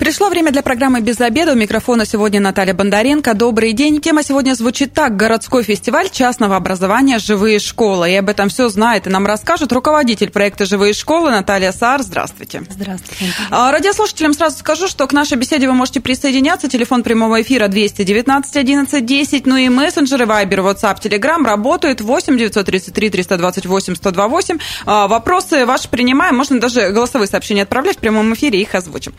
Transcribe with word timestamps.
Пришло 0.00 0.30
время 0.30 0.50
для 0.50 0.62
программы 0.62 1.02
«Без 1.02 1.20
обеда». 1.20 1.52
У 1.52 1.56
микрофона 1.56 2.06
сегодня 2.06 2.40
Наталья 2.40 2.72
Бондаренко. 2.72 3.34
Добрый 3.34 3.74
день. 3.74 4.00
Тема 4.00 4.22
сегодня 4.22 4.54
звучит 4.54 4.94
так. 4.94 5.14
Городской 5.14 5.62
фестиваль 5.62 6.08
частного 6.08 6.56
образования 6.56 7.18
«Живые 7.18 7.58
школы». 7.58 8.10
И 8.10 8.14
об 8.14 8.30
этом 8.30 8.48
все 8.48 8.70
знает 8.70 9.06
и 9.06 9.10
нам 9.10 9.26
расскажет 9.26 9.70
руководитель 9.72 10.30
проекта 10.30 10.64
«Живые 10.64 10.94
школы» 10.94 11.30
Наталья 11.30 11.70
Саар. 11.70 12.02
Здравствуйте. 12.02 12.62
Здравствуйте. 12.70 13.26
А, 13.50 13.70
радиослушателям 13.72 14.32
сразу 14.32 14.56
скажу, 14.56 14.88
что 14.88 15.06
к 15.06 15.12
нашей 15.12 15.36
беседе 15.36 15.68
вы 15.68 15.74
можете 15.74 16.00
присоединяться. 16.00 16.70
Телефон 16.70 17.02
прямого 17.02 17.42
эфира 17.42 17.68
219 17.68 18.56
11 18.56 19.04
10. 19.04 19.46
Ну 19.46 19.58
и 19.58 19.68
мессенджеры 19.68 20.24
Viber, 20.24 20.74
WhatsApp, 20.74 20.98
Telegram 21.02 21.44
работают 21.44 22.00
8 22.00 22.38
933 22.38 23.10
328 23.10 23.96
128. 23.96 24.58
Вопросы 24.86 25.66
ваши 25.66 25.90
принимаем. 25.90 26.36
Можно 26.36 26.58
даже 26.58 26.88
голосовые 26.88 27.28
сообщения 27.28 27.64
отправлять 27.64 27.98
в 27.98 28.00
прямом 28.00 28.32
эфире, 28.32 28.62
их 28.62 28.74
озвучим. 28.74 29.12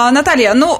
А, 0.00 0.12
Наталья, 0.12 0.54
ну 0.54 0.78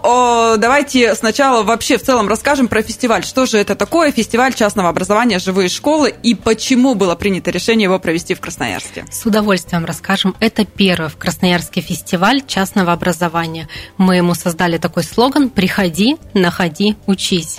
давайте 0.59 1.13
сначала 1.17 1.65
вообще 1.65 1.99
в 1.99 2.05
целом 2.05 2.29
расскажем 2.29 2.69
про 2.69 2.83
фестиваль. 2.83 3.25
Что 3.25 3.47
же 3.47 3.59
это 3.59 3.75
такое 3.75 4.13
фестиваль 4.13 4.55
частного 4.55 4.91
образования 4.91 5.41
«Живые 5.41 5.69
школы» 5.69 6.15
и 6.23 6.37
почему 6.37 6.95
было 6.95 7.17
принято 7.17 7.51
решение 7.51 7.87
его 7.87 7.99
провести 7.99 8.35
в 8.35 8.41
Красноярске? 8.41 9.07
С 9.11 9.27
удовольствием 9.27 9.85
расскажем. 9.85 10.37
Это 10.39 10.65
первый 10.65 11.09
в 11.09 11.17
Красноярске 11.17 11.81
фестиваль 11.81 12.43
частного 12.47 12.93
образования. 12.93 13.69
Мы 13.97 14.19
ему 14.19 14.35
создали 14.35 14.79
такой 14.79 15.03
слоган 15.03 15.51
«Приходи, 15.51 16.17
находи, 16.33 16.97
учись». 17.07 17.59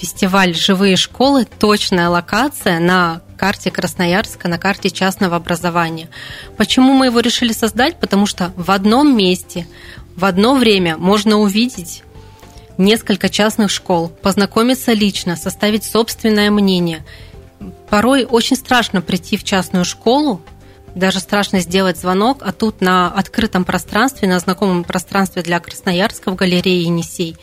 Фестиваль 0.00 0.54
«Живые 0.54 0.94
школы»– 0.94 1.44
точная 1.58 2.08
локация 2.08 2.78
на 2.78 3.20
карте 3.36 3.72
Красноярска, 3.72 4.46
на 4.46 4.58
карте 4.58 4.90
частного 4.90 5.34
образования. 5.34 6.08
Почему 6.56 6.92
мы 6.92 7.06
его 7.06 7.18
решили 7.18 7.52
создать? 7.52 7.98
Потому 7.98 8.26
что 8.26 8.52
в 8.56 8.70
одном 8.70 9.16
месте 9.16 9.66
в 10.16 10.24
одно 10.24 10.54
время 10.54 10.96
можно 10.96 11.38
увидеть 11.38 12.02
несколько 12.78 13.28
частных 13.28 13.70
школ, 13.70 14.08
познакомиться 14.08 14.92
лично, 14.92 15.36
составить 15.36 15.84
собственное 15.84 16.50
мнение. 16.50 17.04
Порой 17.88 18.24
очень 18.24 18.56
страшно 18.56 19.00
прийти 19.00 19.36
в 19.36 19.44
частную 19.44 19.84
школу, 19.84 20.40
даже 20.94 21.20
страшно 21.20 21.60
сделать 21.60 21.98
звонок, 21.98 22.42
а 22.42 22.52
тут 22.52 22.80
на 22.80 23.08
открытом 23.08 23.64
пространстве, 23.64 24.28
на 24.28 24.38
знакомом 24.38 24.84
пространстве 24.84 25.42
для 25.42 25.58
Красноярска 25.60 26.30
в 26.30 26.36
галерее 26.36 26.82
«Енисей» 26.82 27.36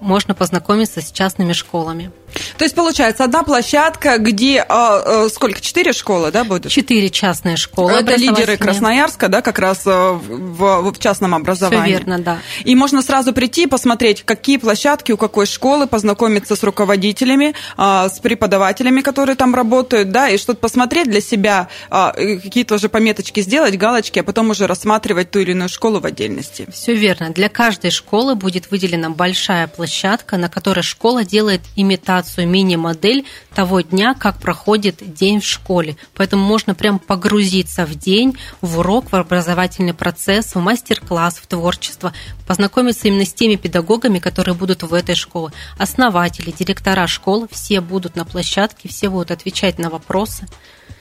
можно 0.00 0.34
познакомиться 0.34 1.00
с 1.00 1.12
частными 1.12 1.52
школами. 1.52 2.10
То 2.58 2.64
есть, 2.64 2.74
получается, 2.74 3.24
одна 3.24 3.42
площадка, 3.42 4.18
где 4.18 4.64
э, 4.68 5.28
сколько? 5.30 5.60
Четыре 5.60 5.92
школы, 5.92 6.30
да, 6.30 6.44
будут? 6.44 6.70
Четыре 6.72 7.10
частные 7.10 7.56
школы. 7.56 7.92
Это 7.92 8.16
лидеры 8.16 8.56
Красноярска, 8.56 9.28
да, 9.28 9.42
как 9.42 9.58
раз 9.58 9.84
в, 9.84 10.20
в 10.20 10.98
частном 10.98 11.34
образовании. 11.34 11.84
Все 11.84 11.98
верно, 11.98 12.18
да. 12.18 12.38
И 12.64 12.74
можно 12.74 13.02
сразу 13.02 13.32
прийти, 13.32 13.66
посмотреть, 13.66 14.22
какие 14.22 14.56
площадки, 14.56 15.12
у 15.12 15.16
какой 15.16 15.46
школы, 15.46 15.86
познакомиться 15.86 16.56
с 16.56 16.62
руководителями, 16.62 17.54
э, 17.76 18.08
с 18.08 18.18
преподавателями, 18.20 19.00
которые 19.00 19.36
там 19.36 19.54
работают, 19.54 20.10
да, 20.10 20.28
и 20.28 20.38
что-то 20.38 20.60
посмотреть 20.60 21.10
для 21.10 21.20
себя, 21.20 21.68
э, 21.90 22.38
какие-то 22.38 22.76
уже 22.76 22.88
пометочки 22.88 23.40
сделать, 23.40 23.76
галочки, 23.76 24.18
а 24.18 24.22
потом 24.24 24.50
уже 24.50 24.66
рассматривать 24.66 25.30
ту 25.30 25.40
или 25.40 25.52
иную 25.52 25.68
школу 25.68 26.00
в 26.00 26.06
отдельности. 26.06 26.66
Все 26.72 26.94
верно. 26.94 27.30
Для 27.30 27.48
каждой 27.48 27.90
школы 27.90 28.34
будет 28.34 28.70
выделена 28.70 29.10
большая 29.10 29.66
площадка, 29.66 30.36
на 30.36 30.48
которой 30.48 30.82
школа 30.82 31.24
делает 31.24 31.60
имитацию 31.76 32.21
презентацию, 32.22 32.48
мини-модель 32.48 33.24
того 33.54 33.80
дня, 33.80 34.14
как 34.14 34.38
проходит 34.38 35.14
день 35.14 35.40
в 35.40 35.44
школе. 35.44 35.96
Поэтому 36.14 36.44
можно 36.44 36.74
прям 36.74 36.98
погрузиться 36.98 37.84
в 37.84 37.94
день, 37.94 38.36
в 38.60 38.78
урок, 38.78 39.12
в 39.12 39.14
образовательный 39.14 39.94
процесс, 39.94 40.54
в 40.54 40.60
мастер-класс, 40.60 41.36
в 41.36 41.46
творчество, 41.46 42.12
познакомиться 42.46 43.08
именно 43.08 43.24
с 43.24 43.34
теми 43.34 43.56
педагогами, 43.56 44.18
которые 44.18 44.54
будут 44.54 44.82
в 44.82 44.94
этой 44.94 45.14
школе. 45.14 45.52
Основатели, 45.78 46.54
директора 46.56 47.06
школ, 47.06 47.46
все 47.50 47.80
будут 47.80 48.16
на 48.16 48.24
площадке, 48.24 48.88
все 48.88 49.08
будут 49.08 49.30
отвечать 49.30 49.78
на 49.78 49.90
вопросы. 49.90 50.46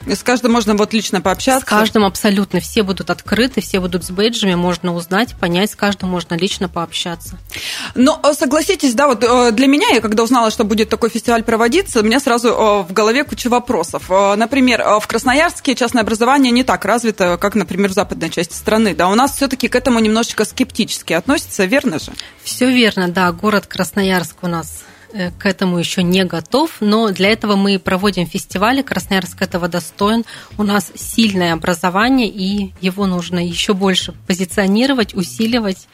И 0.06 0.16
с 0.16 0.24
каждым 0.24 0.52
можно 0.52 0.76
вот 0.76 0.94
лично 0.94 1.22
пообщаться? 1.22 1.66
С 1.66 1.70
каждым 1.70 2.06
абсолютно. 2.06 2.60
Все 2.60 2.84
будут 2.84 3.10
открыты, 3.10 3.62
все 3.62 3.80
будут 3.80 4.04
с 4.04 4.12
бейджами, 4.12 4.56
можно 4.56 4.94
узнать, 4.94 5.36
понять, 5.36 5.72
с 5.72 5.76
каждым 5.76 6.10
можно 6.10 6.36
лично 6.36 6.70
пообщаться. 6.70 7.38
Но 7.96 8.20
э, 8.24 8.34
согласитесь, 8.34 8.94
да, 8.94 9.08
вот 9.08 9.24
э, 9.24 9.52
для 9.52 9.68
меня, 9.68 9.90
я 9.90 10.02
когда 10.02 10.24
узнала, 10.24 10.52
что 10.52 10.64
будет 10.64 10.90
такой 10.90 11.10
фестиваль 11.10 11.44
проводиться, 11.44 12.00
у 12.00 12.04
меня 12.04 12.20
сразу 12.20 12.50
э, 12.50 12.82
в 12.84 12.94
голове 12.94 13.24
куча 13.24 13.50
вопросов. 13.50 14.10
Например, 14.10 15.00
в 15.00 15.08
Красноярске 15.08 15.76
частное 15.76 16.04
образование 16.04 16.52
не 16.52 16.64
так 16.64 16.86
развито, 16.86 17.38
как, 17.40 17.56
например, 17.56 17.90
в 17.90 17.94
западной 17.94 18.30
части 18.30 18.54
страны. 18.54 18.96
Да, 18.96 19.08
у 19.08 19.16
нас 19.16 19.36
все-таки 19.36 19.68
к 19.68 19.76
этому 19.76 20.00
немножечко 20.00 20.46
скептически 20.46 21.14
относятся, 21.14 21.66
верно 21.66 22.00
же? 22.00 22.12
Все 22.44 22.72
верно, 22.72 23.08
да. 23.08 23.32
Город 23.32 23.68
Красноярск 23.68 24.38
у 24.42 24.48
нас 24.48 24.84
к 25.38 25.46
этому 25.46 25.78
еще 25.78 26.04
не 26.04 26.24
готов, 26.26 26.78
но 26.80 27.10
для 27.10 27.30
этого 27.30 27.56
мы 27.56 27.80
проводим 27.80 28.26
фестивали, 28.26 28.82
Красноярск 28.82 29.42
этого 29.42 29.68
достоин. 29.68 30.26
У 30.58 30.64
нас 30.64 30.92
сильное 30.96 31.54
образование, 31.54 32.28
и 32.28 32.74
его 32.82 33.06
нужно 33.06 33.46
еще 33.46 33.74
больше 33.74 34.14
позиционировать, 34.28 35.14
усиливать 35.14 35.88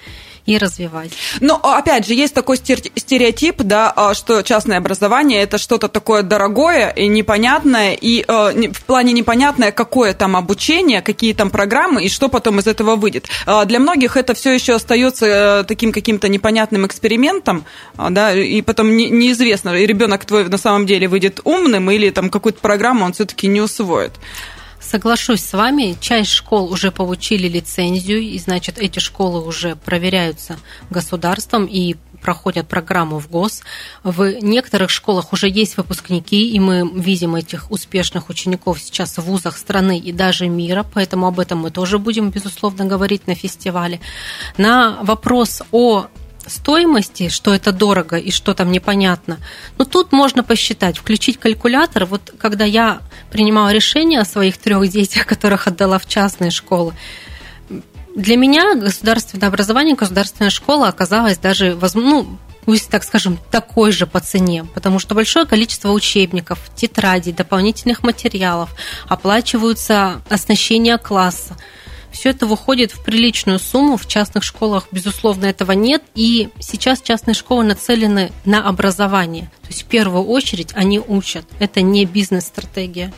и 0.47 0.57
развивать. 0.57 1.11
Но 1.41 1.57
опять 1.57 2.07
же, 2.07 2.13
есть 2.13 2.33
такой 2.33 2.55
стереотип, 2.57 3.61
да, 3.61 3.91
а, 3.95 4.13
что 4.13 4.41
частное 4.41 4.77
образование 4.77 5.43
это 5.43 5.57
что-то 5.57 5.89
такое 5.89 6.23
дорогое 6.23 6.89
и 6.89 7.07
непонятное, 7.07 7.93
и 7.93 8.23
э, 8.25 8.71
в 8.71 8.83
плане 8.85 9.11
непонятное, 9.11 9.73
какое 9.73 10.13
там 10.13 10.37
обучение, 10.37 11.01
какие 11.01 11.33
там 11.33 11.49
программы 11.49 12.05
и 12.05 12.09
что 12.09 12.29
потом 12.29 12.59
из 12.59 12.67
этого 12.67 12.95
выйдет. 12.95 13.25
А, 13.45 13.65
для 13.65 13.79
многих 13.79 14.15
это 14.15 14.33
все 14.33 14.53
еще 14.53 14.75
остается 14.75 15.25
э, 15.25 15.63
таким 15.65 15.91
каким-то 15.91 16.29
непонятным 16.29 16.87
экспериментом, 16.87 17.65
а, 17.97 18.09
да, 18.09 18.33
и 18.33 18.61
потом 18.61 18.95
неизвестно, 18.95 19.75
и 19.75 19.85
ребенок 19.85 20.23
твой 20.23 20.47
на 20.47 20.57
самом 20.57 20.85
деле 20.85 21.09
выйдет 21.09 21.41
умным 21.43 21.91
или 21.91 22.09
там 22.09 22.29
какую-то 22.29 22.59
программу 22.61 23.03
он 23.03 23.11
все-таки 23.11 23.47
не 23.47 23.59
усвоит. 23.59 24.13
Соглашусь 24.79 25.43
с 25.43 25.53
вами, 25.53 25.97
часть 25.99 26.31
школ 26.31 26.71
уже 26.71 26.91
получили 26.91 27.47
лицензию, 27.47 28.21
и 28.21 28.37
значит 28.37 28.77
эти 28.77 28.99
школы 28.99 29.45
уже 29.45 29.75
проверяются 29.75 30.57
государством 30.89 31.65
и 31.65 31.95
проходят 32.21 32.67
программу 32.67 33.19
в 33.19 33.29
ГОС. 33.29 33.61
В 34.03 34.41
некоторых 34.41 34.89
школах 34.89 35.33
уже 35.33 35.49
есть 35.49 35.77
выпускники, 35.77 36.49
и 36.49 36.59
мы 36.59 36.89
видим 36.95 37.35
этих 37.35 37.71
успешных 37.71 38.29
учеников 38.29 38.79
сейчас 38.79 39.17
в 39.17 39.21
вузах 39.21 39.57
страны 39.57 39.99
и 39.99 40.11
даже 40.11 40.47
мира, 40.47 40.85
поэтому 40.93 41.27
об 41.27 41.39
этом 41.39 41.59
мы 41.59 41.71
тоже 41.71 41.99
будем, 41.99 42.29
безусловно, 42.29 42.85
говорить 42.85 43.27
на 43.27 43.35
фестивале. 43.35 43.99
На 44.57 44.99
вопрос 45.03 45.63
о 45.71 46.07
стоимости, 46.45 47.29
что 47.29 47.53
это 47.53 47.71
дорого 47.71 48.17
и 48.17 48.31
что 48.31 48.53
там 48.53 48.71
непонятно. 48.71 49.37
Но 49.77 49.85
тут 49.85 50.11
можно 50.11 50.43
посчитать, 50.43 50.97
включить 50.97 51.37
калькулятор. 51.37 52.05
Вот 52.05 52.33
когда 52.37 52.65
я 52.65 53.01
принимала 53.31 53.71
решение 53.71 54.19
о 54.19 54.25
своих 54.25 54.57
трех 54.57 54.87
детях, 54.89 55.25
которых 55.25 55.67
отдала 55.67 55.99
в 55.99 56.07
частные 56.07 56.51
школы, 56.51 56.93
для 58.17 58.35
меня 58.35 58.73
государственное 58.73 59.47
образование, 59.47 59.95
государственная 59.95 60.49
школа 60.49 60.87
оказалась 60.87 61.37
даже, 61.37 61.77
ну, 61.93 62.39
если 62.65 62.89
так 62.89 63.03
скажем, 63.03 63.39
такой 63.51 63.91
же 63.91 64.07
по 64.07 64.19
цене, 64.19 64.65
потому 64.73 64.97
что 64.97 65.13
большое 65.13 65.45
количество 65.45 65.91
учебников, 65.91 66.59
тетрадей, 66.75 67.31
дополнительных 67.31 68.01
материалов, 68.01 68.71
оплачиваются 69.07 70.23
оснащение 70.29 70.97
класса 70.97 71.55
все 72.17 72.31
это 72.31 72.47
выходит 72.47 72.91
в 72.91 73.03
приличную 73.03 73.59
сумму. 73.59 73.95
В 73.95 74.07
частных 74.07 74.43
школах, 74.43 74.87
безусловно, 74.91 75.45
этого 75.45 75.73
нет. 75.73 76.01
И 76.15 76.49
сейчас 76.59 76.99
частные 77.01 77.35
школы 77.35 77.63
нацелены 77.63 78.31
на 78.43 78.67
образование. 78.67 79.51
То 79.61 79.67
есть 79.67 79.83
в 79.83 79.85
первую 79.85 80.23
очередь 80.23 80.71
они 80.73 80.99
учат. 80.99 81.45
Это 81.59 81.81
не 81.81 82.05
бизнес-стратегия. 82.05 83.13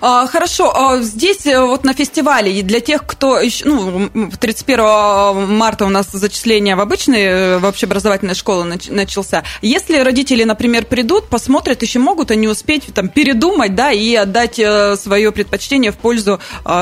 А, 0.00 0.26
хорошо, 0.26 0.72
а 0.74 1.02
здесь 1.02 1.46
э, 1.46 1.60
вот 1.60 1.84
на 1.84 1.92
фестивале 1.92 2.62
для 2.62 2.80
тех, 2.80 3.04
кто 3.06 3.38
ну, 3.64 4.08
31 4.40 5.56
марта 5.56 5.84
у 5.84 5.88
нас 5.88 6.10
зачисление 6.10 6.74
в 6.74 6.80
обычные 6.80 7.28
э, 7.28 7.58
в 7.58 7.66
общеобразовательные 7.66 8.34
школы 8.34 8.64
начался. 8.88 9.44
Если 9.60 9.98
родители, 9.98 10.44
например, 10.44 10.86
придут, 10.86 11.28
посмотрят, 11.28 11.82
еще 11.82 11.98
могут 11.98 12.30
они 12.30 12.48
успеть 12.48 12.86
там 12.94 13.08
передумать, 13.08 13.74
да, 13.74 13.92
и 13.92 14.14
отдать 14.14 14.58
э, 14.58 14.96
свое 14.96 15.32
предпочтение 15.32 15.92
в 15.92 15.96
пользу 15.96 16.40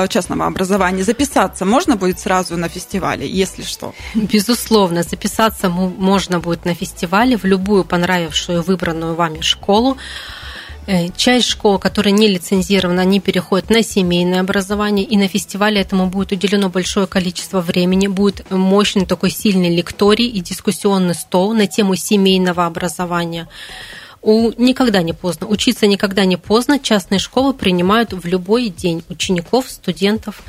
частного 0.09 0.47
образования. 0.47 1.03
Записаться 1.03 1.65
можно 1.65 1.97
будет 1.97 2.21
сразу 2.21 2.57
на 2.57 2.69
фестивале, 2.69 3.29
если 3.29 3.63
что? 3.63 3.95
Безусловно, 4.15 5.03
записаться 5.03 5.69
можно 5.69 6.39
будет 6.39 6.65
на 6.65 6.75
фестивале 6.75 7.37
в 7.37 7.45
любую 7.45 7.85
понравившую 7.85 8.63
выбранную 8.63 9.15
вами 9.15 9.41
школу. 9.41 9.97
Э, 10.91 11.11
часть 11.15 11.47
школ, 11.49 11.79
которые 11.79 12.15
не 12.15 12.29
лицензированы, 12.29 13.01
они 13.01 13.21
переходят 13.21 13.69
на 13.69 13.83
семейное 13.83 14.41
образование, 14.41 15.05
и 15.05 15.19
на 15.19 15.29
фестивале 15.29 15.83
этому 15.83 16.07
будет 16.07 16.33
уделено 16.33 16.71
большое 16.71 17.07
количество 17.07 17.61
времени. 17.61 18.07
Будет 18.07 18.51
мощный 18.51 19.05
такой 19.05 19.31
сильный 19.31 19.77
лекторий 19.77 20.27
и 20.27 20.41
дискуссионный 20.41 21.15
стол 21.15 21.53
на 21.53 21.67
тему 21.67 21.95
семейного 21.95 22.65
образования. 22.65 23.51
У, 24.23 24.51
никогда 24.57 25.03
не 25.03 25.13
поздно. 25.13 25.47
Учиться 25.47 25.87
никогда 25.87 26.25
не 26.25 26.39
поздно. 26.39 26.79
Частные 26.79 27.19
школы 27.19 27.53
принимают 27.53 28.15
в 28.15 28.27
любой 28.27 28.71
день 28.71 29.05
учеников, 29.11 29.69
студентов. 29.69 30.43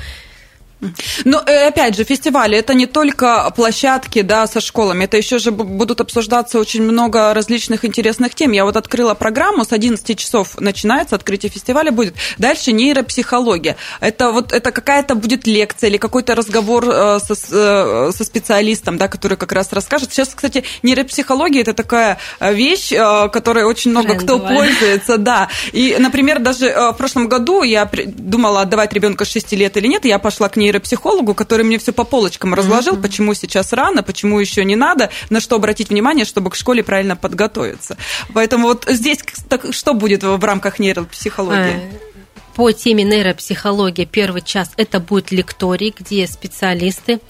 Но 1.24 1.42
э, 1.46 1.68
опять 1.68 1.96
же, 1.96 2.04
фестивали 2.04 2.56
это 2.56 2.74
не 2.74 2.86
только 2.86 3.52
площадки, 3.54 4.22
да, 4.22 4.46
со 4.46 4.60
школами, 4.60 5.04
это 5.04 5.16
еще 5.16 5.38
же 5.38 5.50
будут 5.50 6.00
обсуждаться 6.00 6.58
очень 6.58 6.82
много 6.82 7.34
различных 7.34 7.84
интересных 7.84 8.34
тем. 8.34 8.52
Я 8.52 8.64
вот 8.64 8.76
открыла 8.76 9.14
программу, 9.14 9.64
с 9.64 9.72
11 9.72 10.18
часов 10.18 10.58
начинается, 10.58 11.16
открытие 11.16 11.50
фестиваля 11.50 11.90
будет. 11.90 12.14
Дальше 12.38 12.72
нейропсихология. 12.72 13.76
Это 14.00 14.32
вот 14.32 14.52
это 14.52 14.72
какая-то 14.72 15.14
будет 15.14 15.46
лекция 15.46 15.90
или 15.90 15.98
какой-то 15.98 16.34
разговор 16.34 16.88
э, 16.88 17.18
со, 17.20 17.34
э, 17.34 18.12
со 18.12 18.24
специалистом, 18.24 18.96
да, 18.96 19.08
который 19.08 19.36
как 19.36 19.52
раз 19.52 19.72
расскажет. 19.72 20.12
Сейчас, 20.12 20.30
кстати, 20.34 20.64
нейропсихология 20.82 21.62
это 21.62 21.74
такая 21.74 22.18
вещь, 22.40 22.90
которой 23.32 23.64
очень 23.64 23.90
много 23.90 24.14
Трендовая. 24.14 24.46
кто 24.46 24.54
пользуется, 24.54 25.18
да. 25.18 25.48
И, 25.72 25.96
например, 25.98 26.38
даже 26.38 26.70
в 26.92 26.96
прошлом 26.96 27.28
году 27.28 27.62
я 27.62 27.90
думала 28.06 28.62
отдавать 28.62 28.92
ребенка 28.92 29.24
6 29.24 29.52
лет 29.52 29.76
или 29.76 29.86
нет, 29.86 30.04
и 30.04 30.08
я 30.08 30.18
пошла 30.18 30.48
к 30.48 30.56
ней 30.56 30.69
нейропсихологу, 30.70 31.34
который 31.34 31.64
мне 31.64 31.78
все 31.78 31.92
по 31.92 32.04
полочкам 32.04 32.54
разложил, 32.54 32.94
mm-hmm. 32.94 33.02
почему 33.02 33.34
сейчас 33.34 33.72
рано, 33.72 34.02
почему 34.02 34.38
еще 34.38 34.64
не 34.64 34.76
надо, 34.76 35.10
на 35.28 35.40
что 35.40 35.56
обратить 35.56 35.90
внимание, 35.90 36.24
чтобы 36.24 36.50
к 36.50 36.54
школе 36.54 36.82
правильно 36.82 37.16
подготовиться. 37.16 37.96
Поэтому 38.32 38.68
вот 38.68 38.84
здесь 38.88 39.18
так, 39.48 39.72
что 39.72 39.94
будет 39.94 40.22
в 40.22 40.44
рамках 40.44 40.78
нейропсихологии? 40.78 41.76
Э, 41.76 42.10
по 42.54 42.72
теме 42.72 43.04
нейропсихология 43.04 44.06
первый 44.06 44.42
час 44.42 44.70
это 44.76 45.00
будет 45.00 45.30
лекторий, 45.32 45.94
где 45.96 46.26
специалисты 46.26 47.20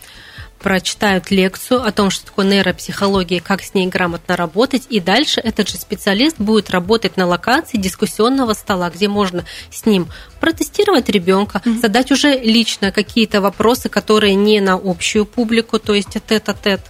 прочитают 0.62 1.31
лекцию 1.31 1.85
о 1.85 1.91
том, 1.91 2.11
что 2.11 2.27
такое 2.27 2.47
нейропсихология, 2.47 3.41
как 3.41 3.62
с 3.62 3.75
ней 3.75 3.87
грамотно 3.87 4.37
работать, 4.37 4.87
и 4.91 5.01
дальше 5.01 5.41
этот 5.41 5.69
же 5.69 5.77
специалист 5.77 6.39
будет 6.39 6.71
работать 6.71 7.17
на 7.17 7.27
локации 7.27 7.79
дискуссионного 7.79 8.53
стола, 8.55 8.91
где 8.91 9.09
можно 9.09 9.45
с 9.71 9.87
ним 9.87 10.09
протестировать 10.41 11.09
ребенка, 11.09 11.62
mm-hmm. 11.65 11.81
задать 11.81 12.12
уже 12.12 12.39
лично 12.39 12.93
какие-то 12.93 13.41
вопросы, 13.41 13.89
которые 13.89 14.35
не 14.35 14.61
на 14.61 14.75
общую 14.75 15.27
публику, 15.27 15.79
то 15.79 15.95
есть 15.95 16.11
тет-а-тет. 16.11 16.65
-тет. 16.65 16.81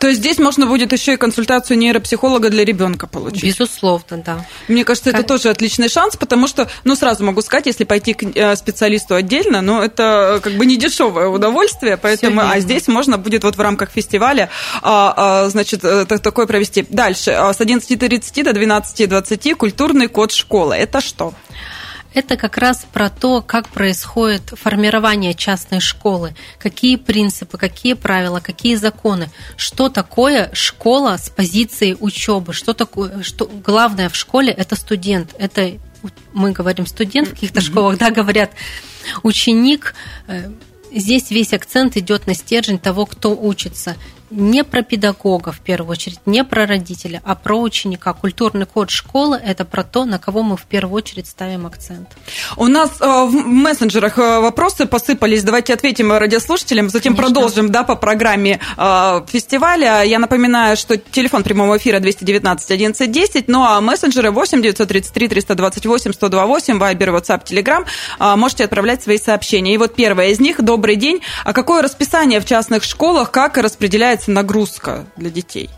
То 0.00 0.08
есть 0.08 0.20
здесь 0.20 0.38
можно 0.38 0.66
будет 0.66 0.92
еще 0.92 1.12
и 1.12 1.16
консультацию 1.18 1.76
нейропсихолога 1.76 2.48
для 2.48 2.64
ребенка 2.64 3.06
получить. 3.06 3.44
Безусловно, 3.44 4.22
да. 4.24 4.46
Мне 4.66 4.82
кажется, 4.84 5.10
как... 5.10 5.20
это 5.20 5.28
тоже 5.28 5.50
отличный 5.50 5.90
шанс, 5.90 6.16
потому 6.16 6.48
что, 6.48 6.68
ну, 6.84 6.96
сразу 6.96 7.22
могу 7.22 7.42
сказать, 7.42 7.66
если 7.66 7.84
пойти 7.84 8.14
к 8.14 8.24
э, 8.24 8.56
специалисту 8.56 9.14
отдельно, 9.14 9.60
ну, 9.60 9.82
это 9.82 10.36
э, 10.36 10.40
как 10.40 10.54
бы 10.54 10.64
не 10.64 10.78
дешевое 10.78 11.28
удовольствие, 11.28 11.98
поэтому, 11.98 12.40
а 12.40 12.58
здесь 12.60 12.88
можно 12.88 13.18
будет 13.18 13.44
вот 13.44 13.56
в 13.56 13.60
рамках 13.60 13.90
фестиваля, 13.90 14.48
а, 14.80 15.44
а, 15.44 15.48
значит, 15.50 15.84
э, 15.84 16.06
такое 16.06 16.46
провести. 16.46 16.86
Дальше, 16.88 17.32
с 17.32 17.60
11.30 17.60 18.42
до 18.42 18.50
12.20 18.52 19.54
культурный 19.54 20.08
код 20.08 20.32
школы. 20.32 20.76
Это 20.76 21.02
что? 21.02 21.34
Это 22.12 22.36
как 22.36 22.58
раз 22.58 22.86
про 22.92 23.08
то, 23.08 23.40
как 23.40 23.68
происходит 23.68 24.42
формирование 24.56 25.34
частной 25.34 25.80
школы, 25.80 26.34
какие 26.58 26.96
принципы, 26.96 27.56
какие 27.56 27.94
правила, 27.94 28.40
какие 28.40 28.74
законы, 28.74 29.30
что 29.56 29.88
такое 29.88 30.50
школа 30.52 31.16
с 31.16 31.28
позиции 31.30 31.96
учебы, 31.98 32.52
что 32.52 32.74
такое, 32.74 33.22
что 33.22 33.46
главное 33.46 34.08
в 34.08 34.16
школе 34.16 34.52
это 34.52 34.74
студент, 34.74 35.34
это 35.38 35.72
мы 36.32 36.52
говорим 36.52 36.86
студент 36.86 37.28
в 37.28 37.32
каких-то 37.32 37.60
школах, 37.60 37.98
да, 37.98 38.10
говорят 38.10 38.52
ученик. 39.22 39.94
Э, 40.26 40.50
здесь 40.92 41.30
весь 41.30 41.52
акцент 41.52 41.96
идет 41.96 42.26
на 42.26 42.34
стержень 42.34 42.78
того, 42.78 43.06
кто 43.06 43.38
учится 43.38 43.96
не 44.30 44.64
про 44.64 44.82
педагога 44.82 45.52
в 45.52 45.60
первую 45.60 45.92
очередь, 45.92 46.20
не 46.26 46.44
про 46.44 46.66
родителя, 46.66 47.20
а 47.24 47.34
про 47.34 47.60
ученика. 47.60 48.12
Культурный 48.12 48.66
код 48.66 48.90
школы– 48.90 49.40
это 49.44 49.64
про 49.64 49.82
то, 49.82 50.04
на 50.04 50.18
кого 50.18 50.42
мы 50.42 50.56
в 50.56 50.62
первую 50.62 50.96
очередь 50.96 51.26
ставим 51.26 51.66
акцент. 51.66 52.08
У 52.56 52.66
нас 52.66 52.90
э, 53.00 53.04
в 53.04 53.32
мессенджерах 53.32 54.18
э, 54.18 54.40
вопросы 54.40 54.86
посыпались. 54.86 55.42
Давайте 55.42 55.74
ответим 55.74 56.12
радиослушателям, 56.12 56.88
затем 56.90 57.16
Конечно. 57.16 57.34
продолжим 57.34 57.72
да, 57.72 57.82
по 57.82 57.96
программе 57.96 58.60
э, 58.76 59.20
фестиваля. 59.28 60.02
Я 60.02 60.18
напоминаю, 60.18 60.76
что 60.76 60.96
телефон 60.96 61.42
прямого 61.42 61.78
эфира 61.78 61.98
219 61.98 62.70
1110, 62.70 63.48
ну 63.48 63.64
а 63.64 63.80
мессенджеры 63.80 64.30
8 64.30 64.62
933 64.62 65.28
328 65.28 66.12
128, 66.12 66.78
Вайбер, 66.78 67.10
WhatsApp, 67.10 67.44
Telegram. 67.44 68.36
Можете 68.36 68.64
отправлять 68.64 69.02
свои 69.02 69.18
сообщения. 69.18 69.74
И 69.74 69.78
вот 69.78 69.94
первое 69.94 70.28
из 70.28 70.40
них. 70.40 70.62
Добрый 70.62 70.96
день. 70.96 71.20
А 71.44 71.52
какое 71.52 71.82
расписание 71.82 72.40
в 72.40 72.44
частных 72.44 72.84
школах, 72.84 73.30
как 73.30 73.56
распределяется 73.56 74.19
нагрузка 74.28 75.06
для 75.16 75.30
детей? 75.30 75.70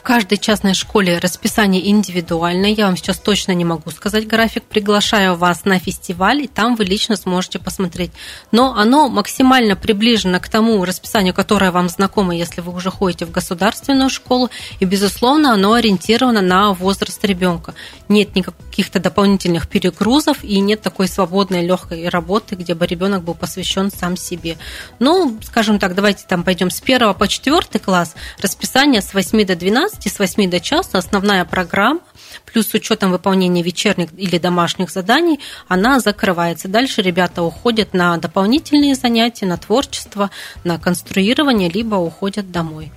В 0.00 0.02
каждой 0.02 0.38
частной 0.38 0.72
школе 0.72 1.18
расписание 1.18 1.90
индивидуальное. 1.90 2.70
Я 2.70 2.86
вам 2.86 2.96
сейчас 2.96 3.18
точно 3.18 3.52
не 3.52 3.66
могу 3.66 3.90
сказать 3.90 4.26
график. 4.26 4.64
Приглашаю 4.64 5.36
вас 5.36 5.66
на 5.66 5.78
фестиваль, 5.78 6.40
и 6.40 6.48
там 6.48 6.74
вы 6.74 6.84
лично 6.84 7.16
сможете 7.16 7.58
посмотреть. 7.58 8.10
Но 8.50 8.74
оно 8.74 9.10
максимально 9.10 9.76
приближено 9.76 10.40
к 10.40 10.48
тому 10.48 10.82
расписанию, 10.86 11.34
которое 11.34 11.70
вам 11.70 11.90
знакомо, 11.90 12.34
если 12.34 12.62
вы 12.62 12.72
уже 12.72 12.90
ходите 12.90 13.26
в 13.26 13.30
государственную 13.30 14.08
школу. 14.08 14.48
И, 14.80 14.86
безусловно, 14.86 15.52
оно 15.52 15.74
ориентировано 15.74 16.40
на 16.40 16.72
возраст 16.72 17.22
ребенка. 17.22 17.74
Нет 18.08 18.34
никаких-то 18.34 19.00
дополнительных 19.00 19.68
перегрузов 19.68 20.42
и 20.42 20.60
нет 20.60 20.80
такой 20.80 21.08
свободной, 21.08 21.66
легкой 21.66 22.08
работы, 22.08 22.54
где 22.54 22.74
бы 22.74 22.86
ребенок 22.86 23.22
был 23.22 23.34
посвящен 23.34 23.90
сам 23.90 24.16
себе. 24.16 24.56
Ну, 24.98 25.38
скажем 25.44 25.78
так, 25.78 25.94
давайте 25.94 26.24
там 26.26 26.42
пойдем 26.42 26.70
с 26.70 26.80
1 26.80 27.12
по 27.12 27.28
4 27.28 27.78
класс. 27.84 28.14
Расписание 28.40 29.02
с 29.02 29.12
8 29.12 29.44
до 29.44 29.56
12 29.56 29.89
12 29.90 30.12
с 30.12 30.18
8 30.18 30.50
до 30.50 30.60
часа 30.60 30.98
основная 30.98 31.44
программа, 31.44 32.00
плюс 32.46 32.68
с 32.68 32.74
учетом 32.74 33.10
выполнения 33.10 33.62
вечерних 33.62 34.10
или 34.16 34.38
домашних 34.38 34.90
заданий, 34.90 35.40
она 35.68 36.00
закрывается. 36.00 36.68
Дальше 36.68 37.02
ребята 37.02 37.42
уходят 37.42 37.92
на 37.92 38.16
дополнительные 38.16 38.94
занятия, 38.94 39.46
на 39.46 39.56
творчество, 39.56 40.30
на 40.64 40.78
конструирование, 40.78 41.68
либо 41.68 41.96
уходят 41.96 42.50
домой. 42.50 42.92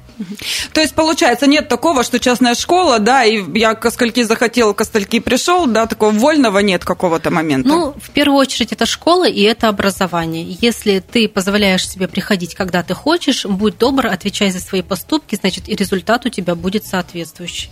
То 0.74 0.82
есть, 0.82 0.94
получается, 0.96 1.48
нет 1.48 1.68
такого, 1.68 2.04
что 2.04 2.20
частная 2.20 2.56
школа, 2.56 3.00
да, 3.00 3.24
и 3.24 3.44
я 3.58 3.76
ко 3.76 3.92
скольки 3.92 4.24
захотел, 4.24 4.74
ко 4.74 4.84
стольки 4.84 5.20
пришел, 5.20 5.66
да, 5.68 5.86
такого 5.86 6.12
вольного 6.12 6.60
нет 6.60 6.86
какого-то 6.86 7.32
момента. 7.32 7.68
Ну, 7.68 7.94
в 8.02 8.10
первую 8.12 8.40
очередь, 8.40 8.72
это 8.72 8.86
школа 8.86 9.28
и 9.28 9.42
это 9.42 9.70
образование. 9.70 10.58
Если 10.62 11.00
ты 11.00 11.28
позволяешь 11.28 11.88
себе 11.88 12.08
приходить, 12.08 12.56
когда 12.56 12.84
ты 12.84 12.94
хочешь, 12.94 13.46
будь 13.46 13.78
добр, 13.78 14.08
отвечай 14.08 14.52
за 14.52 14.60
свои 14.60 14.82
поступки, 14.82 15.36
значит, 15.36 15.70
и 15.70 15.76
результат 15.76 16.26
у 16.26 16.30
тебя 16.30 16.56
будет 16.56 16.86
соответствующий. 16.86 17.70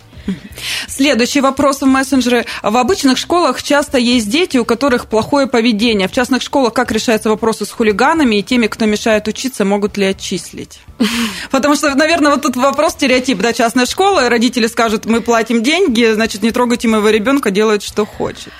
Следующий 0.88 1.40
вопрос 1.40 1.80
в 1.80 1.86
мессенджере. 1.86 2.46
В 2.62 2.76
обычных 2.76 3.18
школах 3.18 3.62
часто 3.62 3.98
есть 3.98 4.28
дети, 4.28 4.58
у 4.58 4.64
которых 4.64 5.06
плохое 5.06 5.46
поведение. 5.46 6.08
В 6.08 6.12
частных 6.12 6.42
школах 6.42 6.72
как 6.72 6.92
решаются 6.92 7.28
вопросы 7.30 7.64
с 7.64 7.70
хулиганами 7.70 8.36
и 8.36 8.42
теми, 8.42 8.66
кто 8.66 8.86
мешает 8.86 9.28
учиться, 9.28 9.64
могут 9.64 9.96
ли 9.96 10.06
отчислить? 10.06 10.80
Потому 11.50 11.74
что, 11.74 11.94
наверное, 11.94 12.32
вот 12.32 12.42
тут 12.42 12.56
вопрос 12.56 12.92
стереотип, 12.92 13.38
да, 13.38 13.52
частная 13.52 13.86
школа, 13.86 14.28
родители 14.28 14.66
скажут, 14.66 15.06
мы 15.06 15.20
платим 15.20 15.62
деньги, 15.62 16.12
значит, 16.12 16.42
не 16.42 16.50
трогайте 16.50 16.88
моего 16.88 17.08
ребенка, 17.08 17.50
делает, 17.50 17.82
что 17.82 18.06
хочет. 18.06 18.52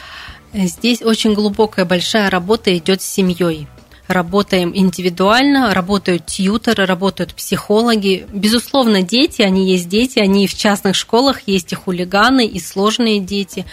Здесь 0.52 1.00
очень 1.02 1.34
глубокая, 1.34 1.84
большая 1.84 2.28
работа 2.28 2.76
идет 2.76 3.00
с 3.02 3.06
семьей 3.06 3.66
работаем 4.08 4.72
индивидуально, 4.74 5.74
работают 5.74 6.26
тьютеры, 6.26 6.86
работают 6.86 7.34
психологи. 7.34 8.26
Безусловно, 8.32 9.02
дети, 9.02 9.42
они 9.42 9.70
есть 9.70 9.88
дети, 9.88 10.18
они 10.18 10.46
в 10.46 10.54
частных 10.54 10.96
школах 10.96 11.42
есть 11.46 11.72
и 11.72 11.76
хулиганы, 11.76 12.46
и 12.46 12.60
сложные 12.60 13.20
дети. 13.20 13.64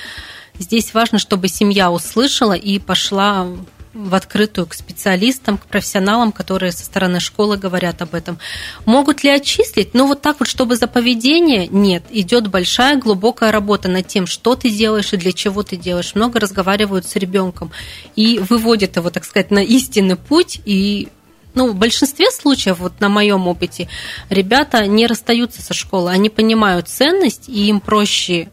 Здесь 0.58 0.94
важно, 0.94 1.20
чтобы 1.20 1.48
семья 1.48 1.92
услышала 1.92 2.54
и 2.54 2.80
пошла 2.80 3.48
в 3.94 4.14
открытую 4.14 4.68
к 4.68 4.74
специалистам, 4.74 5.58
к 5.58 5.66
профессионалам, 5.66 6.32
которые 6.32 6.72
со 6.72 6.86
стороны 6.86 7.20
школы 7.20 7.58
говорят 7.58 8.02
об 8.02 8.14
этом. 8.14 8.38
Могут 8.86 9.24
ли 9.24 9.32
отчислить? 9.32 9.94
Ну, 9.94 10.08
вот 10.08 10.22
так 10.22 10.40
вот, 10.40 10.48
чтобы 10.48 10.76
за 10.76 10.88
поведение? 10.88 11.68
Нет. 11.68 12.04
Идет 12.12 12.48
большая, 12.48 12.98
глубокая 12.98 13.52
работа 13.52 13.90
над 13.90 14.08
тем, 14.08 14.28
что 14.28 14.56
ты 14.56 14.70
делаешь 14.70 15.14
и 15.14 15.18
для 15.18 15.32
чего 15.32 15.64
ты 15.64 15.76
делаешь. 15.76 16.14
Много 16.14 16.40
разговаривают 16.40 17.08
с 17.08 17.16
ребенком 17.16 17.72
и 18.16 18.40
выводят 18.40 18.96
его, 18.96 19.10
так 19.10 19.26
сказать, 19.26 19.50
на 19.50 19.60
истинный 19.64 20.18
путь 20.18 20.62
и 20.66 21.10
ну, 21.56 21.68
в 21.72 21.76
большинстве 21.76 22.30
случаев, 22.30 22.78
вот 22.78 23.00
на 23.00 23.10
моем 23.10 23.48
опыте, 23.48 23.90
ребята 24.30 24.86
не 24.86 25.08
расстаются 25.08 25.64
со 25.64 25.74
школы, 25.74 26.12
они 26.12 26.30
понимают 26.30 26.88
ценность, 26.88 27.50
и 27.50 27.68
им 27.68 27.80
проще 27.80 28.50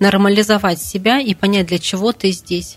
нормализовать 0.00 0.82
себя 0.82 1.20
и 1.20 1.34
понять, 1.34 1.68
для 1.68 1.78
чего 1.78 2.12
ты 2.12 2.32
здесь 2.32 2.76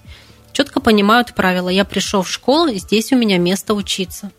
четко 0.53 0.79
понимают 0.79 1.33
правила. 1.35 1.69
Я 1.69 1.83
пришел 1.83 2.23
в 2.23 2.29
школу, 2.29 2.71
здесь 2.73 3.11
у 3.11 3.17
меня 3.17 3.37
место 3.37 3.73
учиться. 3.73 4.31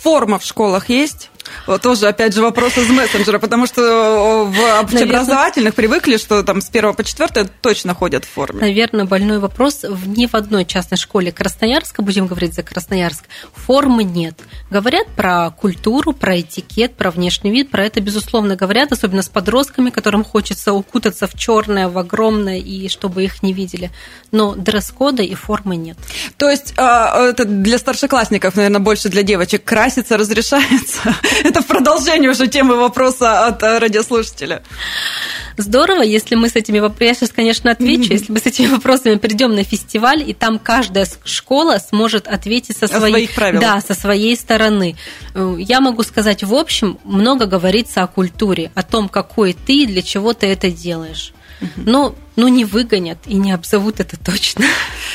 Форма 0.00 0.38
в 0.38 0.44
школах 0.44 0.88
есть? 0.88 1.30
Вот 1.66 1.82
тоже, 1.82 2.08
опять 2.08 2.34
же, 2.34 2.42
вопрос 2.42 2.76
из 2.78 2.88
мессенджера, 2.88 3.38
потому 3.38 3.66
что 3.66 3.82
э, 3.82 4.44
в 4.50 4.80
общеобразовательных 4.82 5.74
привыкли, 5.74 6.16
что 6.16 6.42
там 6.42 6.60
с 6.60 6.66
первого 6.66 6.94
по 6.94 7.04
четвертое 7.04 7.48
точно 7.60 7.94
ходят 7.94 8.24
в 8.24 8.28
форме. 8.28 8.60
Наверное, 8.60 9.04
больной 9.04 9.38
вопрос. 9.38 9.84
Ни 10.06 10.26
в 10.26 10.34
одной 10.34 10.64
частной 10.64 10.98
школе 10.98 11.32
Красноярска, 11.32 12.02
будем 12.02 12.26
говорить 12.26 12.54
за 12.54 12.62
Красноярск, 12.62 13.24
формы 13.54 14.04
нет. 14.04 14.38
Говорят 14.70 15.08
про 15.08 15.50
культуру, 15.50 16.12
про 16.12 16.40
этикет, 16.40 16.94
про 16.94 17.10
внешний 17.10 17.50
вид, 17.50 17.70
про 17.70 17.84
это, 17.84 18.00
безусловно, 18.00 18.56
говорят, 18.56 18.92
особенно 18.92 19.22
с 19.22 19.28
подростками, 19.28 19.90
которым 19.90 20.24
хочется 20.24 20.72
укутаться 20.72 21.26
в 21.26 21.34
черное, 21.34 21.88
в 21.88 21.98
огромное, 21.98 22.58
и 22.58 22.88
чтобы 22.88 23.24
их 23.24 23.42
не 23.42 23.52
видели. 23.52 23.90
Но 24.30 24.54
дресс-кода 24.54 25.22
и 25.22 25.34
формы 25.34 25.76
нет. 25.76 25.96
То 26.36 26.48
есть 26.48 26.74
а, 26.76 27.28
это 27.28 27.44
для 27.44 27.78
старшеклассников, 27.78 28.56
наверное, 28.56 28.80
больше 28.80 29.08
для 29.08 29.22
девочек 29.22 29.64
краситься 29.88 30.18
разрешается? 30.18 31.16
Это 31.44 31.62
в 31.62 31.66
продолжение 31.66 32.30
уже 32.30 32.46
темы 32.46 32.76
вопроса 32.76 33.46
от 33.46 33.62
э, 33.62 33.78
радиослушателя. 33.78 34.62
Здорово, 35.56 36.02
если 36.02 36.34
мы 36.34 36.50
с 36.50 36.56
этими 36.56 36.78
вопросами, 36.78 37.08
я 37.08 37.14
сейчас, 37.14 37.30
конечно, 37.30 37.70
отвечу, 37.70 38.02
если 38.12 38.30
мы 38.30 38.38
с 38.38 38.46
этими 38.46 38.66
вопросами 38.66 39.14
придем 39.16 39.54
на 39.54 39.64
фестиваль, 39.64 40.22
и 40.28 40.34
там 40.34 40.58
каждая 40.58 41.06
школа 41.24 41.78
сможет 41.78 42.28
ответить 42.28 42.76
со 42.76 42.86
своей, 42.86 43.30
да, 43.54 43.80
со 43.80 43.94
своей 43.94 44.36
стороны. 44.36 44.96
Э, 45.34 45.56
я 45.58 45.80
могу 45.80 46.02
сказать, 46.02 46.44
в 46.44 46.54
общем, 46.54 46.98
много 47.04 47.46
говорится 47.46 48.02
о 48.02 48.06
культуре, 48.08 48.70
о 48.74 48.82
том, 48.82 49.08
какой 49.08 49.54
ты 49.54 49.84
и 49.84 49.86
для 49.86 50.02
чего 50.02 50.34
ты 50.34 50.48
это 50.48 50.70
делаешь. 50.70 51.32
Но 51.76 52.14
ну, 52.38 52.46
не 52.46 52.64
выгонят 52.64 53.18
и 53.26 53.34
не 53.34 53.50
обзовут 53.50 53.98
это 53.98 54.16
точно. 54.16 54.64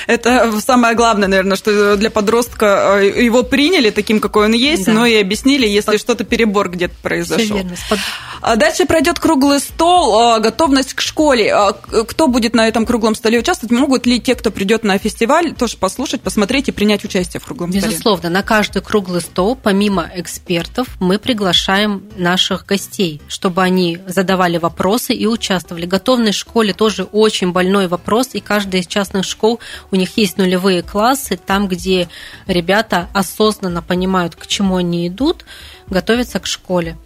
Это 0.08 0.51
самое 0.60 0.94
главное, 0.94 1.30
наверное, 1.30 1.56
что 1.56 1.96
для 1.96 2.12
подростка 2.12 3.00
э, 3.00 3.24
его 3.24 3.44
приняли 3.44 3.92
таким, 3.92 4.20
какой 4.20 4.48
он 4.48 4.51
есть, 4.51 4.86
да. 4.86 4.92
но 4.92 5.06
и 5.06 5.15
объяснили, 5.15 5.65
если 5.65 5.92
Под... 5.92 6.01
что-то 6.01 6.25
перебор 6.25 6.70
где-то 6.70 6.96
произошел. 7.01 7.46
Все 7.46 7.53
верно. 7.53 7.75
Под... 7.89 8.00
А 8.42 8.58
дальше 8.58 8.86
пройдет 8.86 9.20
круглый 9.20 9.62
стол, 9.62 10.20
а, 10.20 10.39
готовность 10.39 10.96
к 10.96 11.00
школе. 11.00 11.53
А, 11.53 11.72
кто 11.72 12.27
будет 12.27 12.53
на 12.53 12.68
этом 12.68 12.86
круглом 12.86 13.15
столе 13.15 13.39
участвовать? 13.39 13.72
Могут 13.72 14.06
ли 14.06 14.20
те, 14.20 14.36
кто 14.36 14.51
придет 14.51 14.84
на 14.84 14.98
фестиваль, 14.98 15.53
тоже 15.53 15.77
послушать, 15.77 16.20
посмотреть 16.20 16.68
и 16.68 16.72
принять 16.74 17.06
участие 17.06 17.39
в 17.39 17.46
круглом 17.46 17.70
Безусловно, 17.70 18.00
столе? 18.00 18.15
Безусловно, 18.15 18.30
на 18.38 18.44
каждый 18.44 18.82
круглый 18.82 19.22
стол, 19.22 19.56
помимо 19.56 20.12
экспертов, 20.13 20.88
мы 21.00 21.20
приглашаем 21.20 22.03
наших 22.18 22.65
гостей, 22.65 23.22
чтобы 23.30 23.62
они 23.63 24.00
задавали 24.08 24.58
вопросы 24.58 25.13
и 25.13 25.25
участвовали. 25.25 25.86
Готовность 25.86 26.39
в 26.39 26.42
школе 26.42 26.74
тоже 26.74 27.08
очень 27.13 27.51
больной 27.51 27.88
вопрос, 27.88 28.29
и 28.34 28.39
каждая 28.39 28.82
из 28.82 28.88
частных 28.88 29.25
школ, 29.25 29.60
у 29.91 29.96
них 29.96 30.17
есть 30.17 30.38
нулевые 30.38 30.82
классы, 30.82 31.38
там, 31.38 31.67
где 31.67 32.10
ребята 32.48 33.08
осознанно 33.13 33.82
понимают, 33.82 34.36
к 34.36 34.48
чему 34.48 34.77
они 34.77 35.08
идут, 35.08 35.46
готовятся 35.88 36.39
к 36.39 36.48
школе. 36.48 36.98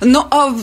Ну, 0.00 0.26
а 0.30 0.54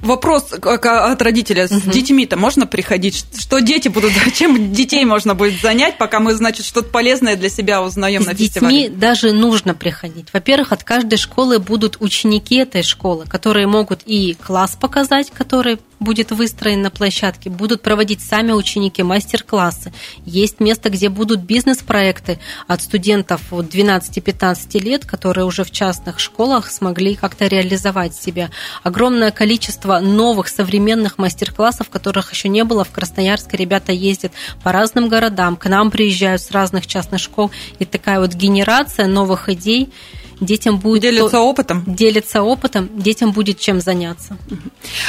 вопрос 0.00 0.52
от 0.52 1.22
родителя. 1.22 1.68
С 1.68 1.72
угу. 1.72 1.90
детьми-то 1.90 2.36
можно 2.36 2.66
приходить? 2.66 3.24
Что 3.38 3.58
дети 3.60 3.88
будут? 3.88 4.12
Чем 4.34 4.72
детей 4.72 5.04
можно 5.04 5.34
будет 5.34 5.60
занять, 5.60 5.98
пока 5.98 6.20
мы, 6.20 6.34
значит, 6.34 6.64
что-то 6.64 6.88
полезное 6.88 7.36
для 7.36 7.48
себя 7.48 7.82
узнаем 7.82 8.22
на 8.22 8.34
фестивале? 8.34 8.76
С 8.76 8.82
детьми 8.82 8.96
даже 8.96 9.32
нужно 9.32 9.74
приходить. 9.74 10.28
Во-первых, 10.32 10.72
от 10.72 10.84
каждой 10.84 11.18
школы 11.18 11.58
будут 11.58 11.98
ученики 12.00 12.56
этой 12.56 12.82
школы, 12.82 13.26
которые 13.26 13.66
могут 13.66 14.00
и 14.06 14.34
класс 14.34 14.76
показать, 14.80 15.30
который 15.30 15.78
будет 16.00 16.30
выстроен 16.30 16.82
на 16.82 16.90
площадке, 16.90 17.50
будут 17.50 17.82
проводить 17.82 18.20
сами 18.20 18.52
ученики 18.52 19.02
мастер-классы. 19.02 19.92
Есть 20.24 20.60
место, 20.60 20.90
где 20.90 21.08
будут 21.08 21.40
бизнес-проекты 21.40 22.38
от 22.66 22.82
студентов 22.82 23.40
12-15 23.52 24.80
лет, 24.80 25.04
которые 25.04 25.44
уже 25.44 25.64
в 25.64 25.70
частных 25.70 26.20
школах 26.20 26.70
смогли 26.70 27.14
как-то 27.14 27.46
реализовать 27.46 28.14
себя. 28.14 28.50
Огромное 28.82 29.30
количество 29.30 29.98
новых 30.00 30.48
современных 30.48 31.18
мастер-классов, 31.18 31.90
которых 31.90 32.32
еще 32.32 32.48
не 32.48 32.64
было 32.64 32.84
в 32.84 32.90
Красноярске. 32.90 33.56
Ребята 33.56 33.92
ездят 33.92 34.32
по 34.62 34.72
разным 34.72 35.08
городам, 35.08 35.56
к 35.56 35.68
нам 35.68 35.90
приезжают 35.90 36.42
с 36.42 36.50
разных 36.50 36.86
частных 36.86 37.20
школ. 37.20 37.50
И 37.78 37.84
такая 37.84 38.20
вот 38.20 38.34
генерация 38.34 39.06
новых 39.06 39.48
идей 39.48 39.92
детям 40.40 40.78
будет... 40.78 41.02
Делиться 41.02 41.30
то, 41.30 41.40
опытом? 41.40 41.84
Делиться 41.86 42.42
опытом, 42.42 42.88
детям 42.92 43.32
будет 43.32 43.58
чем 43.58 43.80
заняться. 43.80 44.36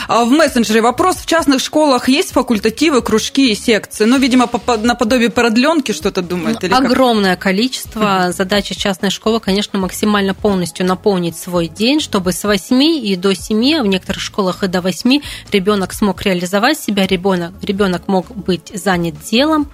А 0.08 0.26
в 0.26 0.32
мессенджере 0.32 0.82
вопрос. 0.82 1.18
В 1.18 1.26
частных 1.26 1.60
школах 1.60 2.10
есть 2.10 2.32
факультативы, 2.32 3.02
кружки 3.02 3.52
и 3.52 3.56
секции? 3.56 4.06
Ну, 4.06 4.18
видимо, 4.18 4.50
наподобие 4.84 5.30
продленки 5.30 5.92
что-то 5.92 6.22
думает? 6.22 6.62
Ну, 6.62 6.76
огромное 6.76 7.36
как? 7.36 7.44
количество. 7.44 8.32
Задача 8.32 8.76
частной 8.76 9.10
школы, 9.10 9.40
конечно, 9.40 9.80
максимально 9.80 10.34
полностью 10.34 10.86
наполнить 10.86 11.38
свой 11.38 11.68
день, 11.68 12.00
чтобы 12.00 12.32
с 12.32 12.44
8 12.44 12.82
и 12.84 13.16
до 13.16 13.34
7, 13.34 13.82
в 13.82 13.88
некоторых 13.88 14.22
школах 14.22 14.64
и 14.64 14.68
до 14.68 14.82
8, 14.82 15.22
ребенок 15.52 15.94
смог 15.94 16.22
реализовать 16.22 16.80
себя, 16.80 17.08
ребенок, 17.08 17.54
ребенок 17.62 18.08
мог 18.08 18.28
быть 18.36 18.72
занят 18.74 19.16
делом, 19.24 19.72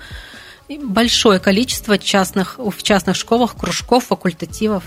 большое 0.80 1.40
количество 1.40 1.98
частных, 1.98 2.56
в 2.58 2.84
частных 2.84 3.16
школах, 3.16 3.56
кружков, 3.56 4.06
факультативов. 4.06 4.84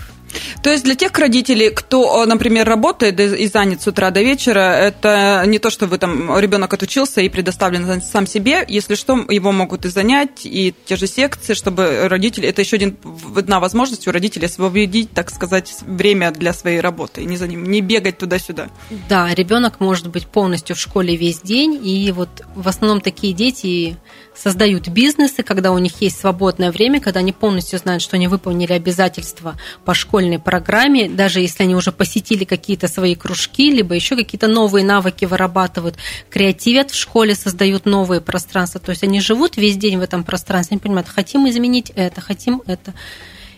То 0.61 0.71
есть 0.71 0.83
для 0.83 0.95
тех 0.95 1.17
родителей, 1.17 1.69
кто, 1.69 2.25
например, 2.25 2.67
работает 2.67 3.19
и 3.19 3.47
занят 3.47 3.81
с 3.81 3.87
утра 3.87 4.11
до 4.11 4.21
вечера, 4.21 4.59
это 4.59 5.43
не 5.45 5.59
то, 5.59 5.69
что 5.69 5.87
вы 5.87 5.97
там 5.97 6.37
ребенок 6.39 6.73
отучился 6.73 7.21
и 7.21 7.29
предоставлен 7.29 8.01
сам 8.01 8.27
себе. 8.27 8.65
Если 8.67 8.95
что, 8.95 9.25
его 9.29 9.51
могут 9.51 9.85
и 9.85 9.89
занять, 9.89 10.45
и 10.45 10.73
те 10.85 10.95
же 10.95 11.07
секции, 11.07 11.53
чтобы 11.53 12.07
родители... 12.07 12.47
Это 12.47 12.61
еще 12.61 12.75
один, 12.75 12.97
одна 13.35 13.59
возможность 13.59 14.07
у 14.07 14.11
родителей 14.11 14.45
освободить, 14.45 15.11
так 15.11 15.29
сказать, 15.29 15.75
время 15.81 16.31
для 16.31 16.53
своей 16.53 16.79
работы, 16.79 17.23
не 17.25 17.37
за 17.37 17.47
ним, 17.47 17.63
не 17.69 17.81
бегать 17.81 18.17
туда-сюда. 18.17 18.69
Да, 19.09 19.33
ребенок 19.33 19.79
может 19.79 20.07
быть 20.07 20.27
полностью 20.27 20.75
в 20.75 20.79
школе 20.79 21.15
весь 21.15 21.41
день, 21.41 21.79
и 21.83 22.11
вот 22.11 22.29
в 22.55 22.67
основном 22.67 23.01
такие 23.01 23.33
дети 23.33 23.97
создают 24.35 24.87
бизнесы, 24.89 25.43
когда 25.43 25.71
у 25.71 25.77
них 25.77 26.01
есть 26.01 26.19
свободное 26.19 26.71
время, 26.71 26.99
когда 26.99 27.19
они 27.19 27.31
полностью 27.31 27.79
знают, 27.79 28.01
что 28.01 28.17
они 28.17 28.27
выполнили 28.27 28.73
обязательства 28.73 29.57
по 29.85 29.93
школьной 29.93 30.34
программе, 30.39 31.09
даже 31.09 31.39
если 31.39 31.63
они 31.63 31.75
уже 31.75 31.91
посетили 31.91 32.43
какие-то 32.43 32.87
свои 32.87 33.15
кружки, 33.15 33.71
либо 33.71 33.95
еще 33.95 34.15
какие-то 34.15 34.47
новые 34.47 34.85
навыки 34.85 35.25
вырабатывают, 35.25 35.95
креативят 36.29 36.91
в 36.91 36.95
школе, 36.95 37.35
создают 37.35 37.85
новые 37.85 38.21
пространства. 38.21 38.79
То 38.79 38.91
есть 38.91 39.03
они 39.03 39.21
живут 39.21 39.57
весь 39.57 39.77
день 39.77 39.97
в 39.97 40.01
этом 40.01 40.23
пространстве, 40.23 40.75
они 40.75 40.81
понимают, 40.81 41.07
хотим 41.07 41.47
изменить 41.49 41.91
это, 41.95 42.21
хотим 42.21 42.61
это. 42.67 42.93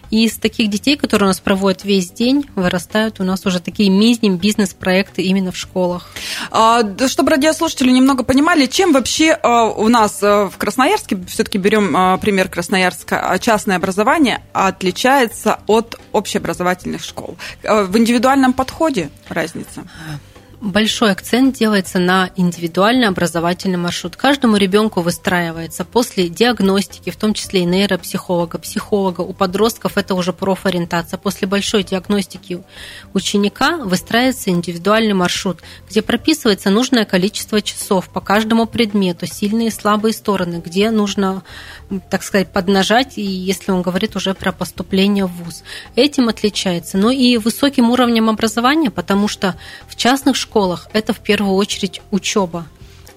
И 0.10 0.26
из 0.26 0.38
таких 0.38 0.70
детей, 0.70 0.98
которые 0.98 1.28
у 1.28 1.30
нас 1.30 1.40
проводят 1.40 1.84
весь 1.84 2.12
день, 2.12 2.46
вырастают 2.56 3.20
у 3.20 3.24
нас 3.24 3.46
уже 3.46 3.60
такие 3.60 3.90
мини-бизнес-проекты 3.90 5.22
именно 5.22 5.52
в 5.52 5.58
школах. 5.58 6.10
А, 6.52 6.84
чтобы 7.08 7.32
радиослушатели 7.32 7.92
немного 7.92 8.24
понимали, 8.24 8.66
чем 8.66 8.94
вообще 8.94 9.32
а, 9.32 9.66
у 9.66 9.88
нас 9.90 10.20
а, 10.22 10.50
в 10.50 10.58
Красноярске, 10.58 11.18
все-таки 11.28 11.58
берем 11.58 12.20
пример 12.20 12.50
Красноярска, 12.50 13.38
частное 13.42 13.78
образование 13.78 14.42
отличается 14.54 15.60
от 15.68 16.00
общеобразовательных 16.12 17.04
школ. 17.04 17.38
В 17.64 17.98
индивидуальном 17.98 18.54
подходе 18.54 19.10
разница? 19.30 19.84
Большой 20.60 21.12
акцент 21.12 21.56
делается 21.56 22.00
на 22.00 22.32
индивидуальный 22.36 23.08
образовательный 23.08 23.78
маршрут. 23.78 24.16
Каждому 24.16 24.58
ребенку 24.58 25.02
выстраивается 25.02 25.86
после 25.86 26.30
диагностики, 26.30 27.12
в 27.12 27.16
том 27.16 27.34
числе 27.34 27.62
и 27.62 27.66
нейропсихолога, 27.66 28.58
психолога. 28.58 29.22
У 29.22 29.34
подростков 29.34 29.98
это 29.98 30.16
уже 30.16 30.34
профориентация. 30.34 31.18
После 31.18 31.48
большой 31.48 31.84
диагностики 31.84 32.64
ученика 33.14 33.78
выстраивается 33.78 34.50
индивидуальный 34.50 35.14
маршрут, 35.14 35.60
где 35.90 36.02
прописывается 36.02 36.72
нужное 36.72 37.06
количество 37.06 37.62
часов 37.62 38.10
по 38.10 38.20
каждому 38.20 38.66
предмету, 38.66 39.28
сильные 39.28 39.68
и 39.68 39.72
слабые 39.72 40.14
стороны, 40.14 40.62
где 40.66 40.90
нужно, 40.90 41.44
так 42.10 42.24
сказать, 42.24 42.52
поднажать, 42.52 43.18
и 43.18 43.22
если 43.22 43.72
он 43.72 43.84
говорит 43.84 44.16
уже 44.16 44.34
про 44.34 44.52
поступление 44.52 45.26
в 45.26 45.32
ВУЗ. 45.32 45.64
Этим 45.96 46.30
отличается. 46.30 46.98
Но 46.98 47.12
и 47.12 47.38
высоким 47.38 47.92
уровнем 47.92 48.30
образования, 48.30 48.90
потому 48.90 49.28
что 49.28 49.56
в 49.88 49.96
частных 49.96 50.36
школах 50.36 50.47
школах 50.48 50.88
это 50.94 51.13
в 51.13 51.20
первую 51.20 51.56
очередь 51.56 52.01
учеба. 52.12 52.66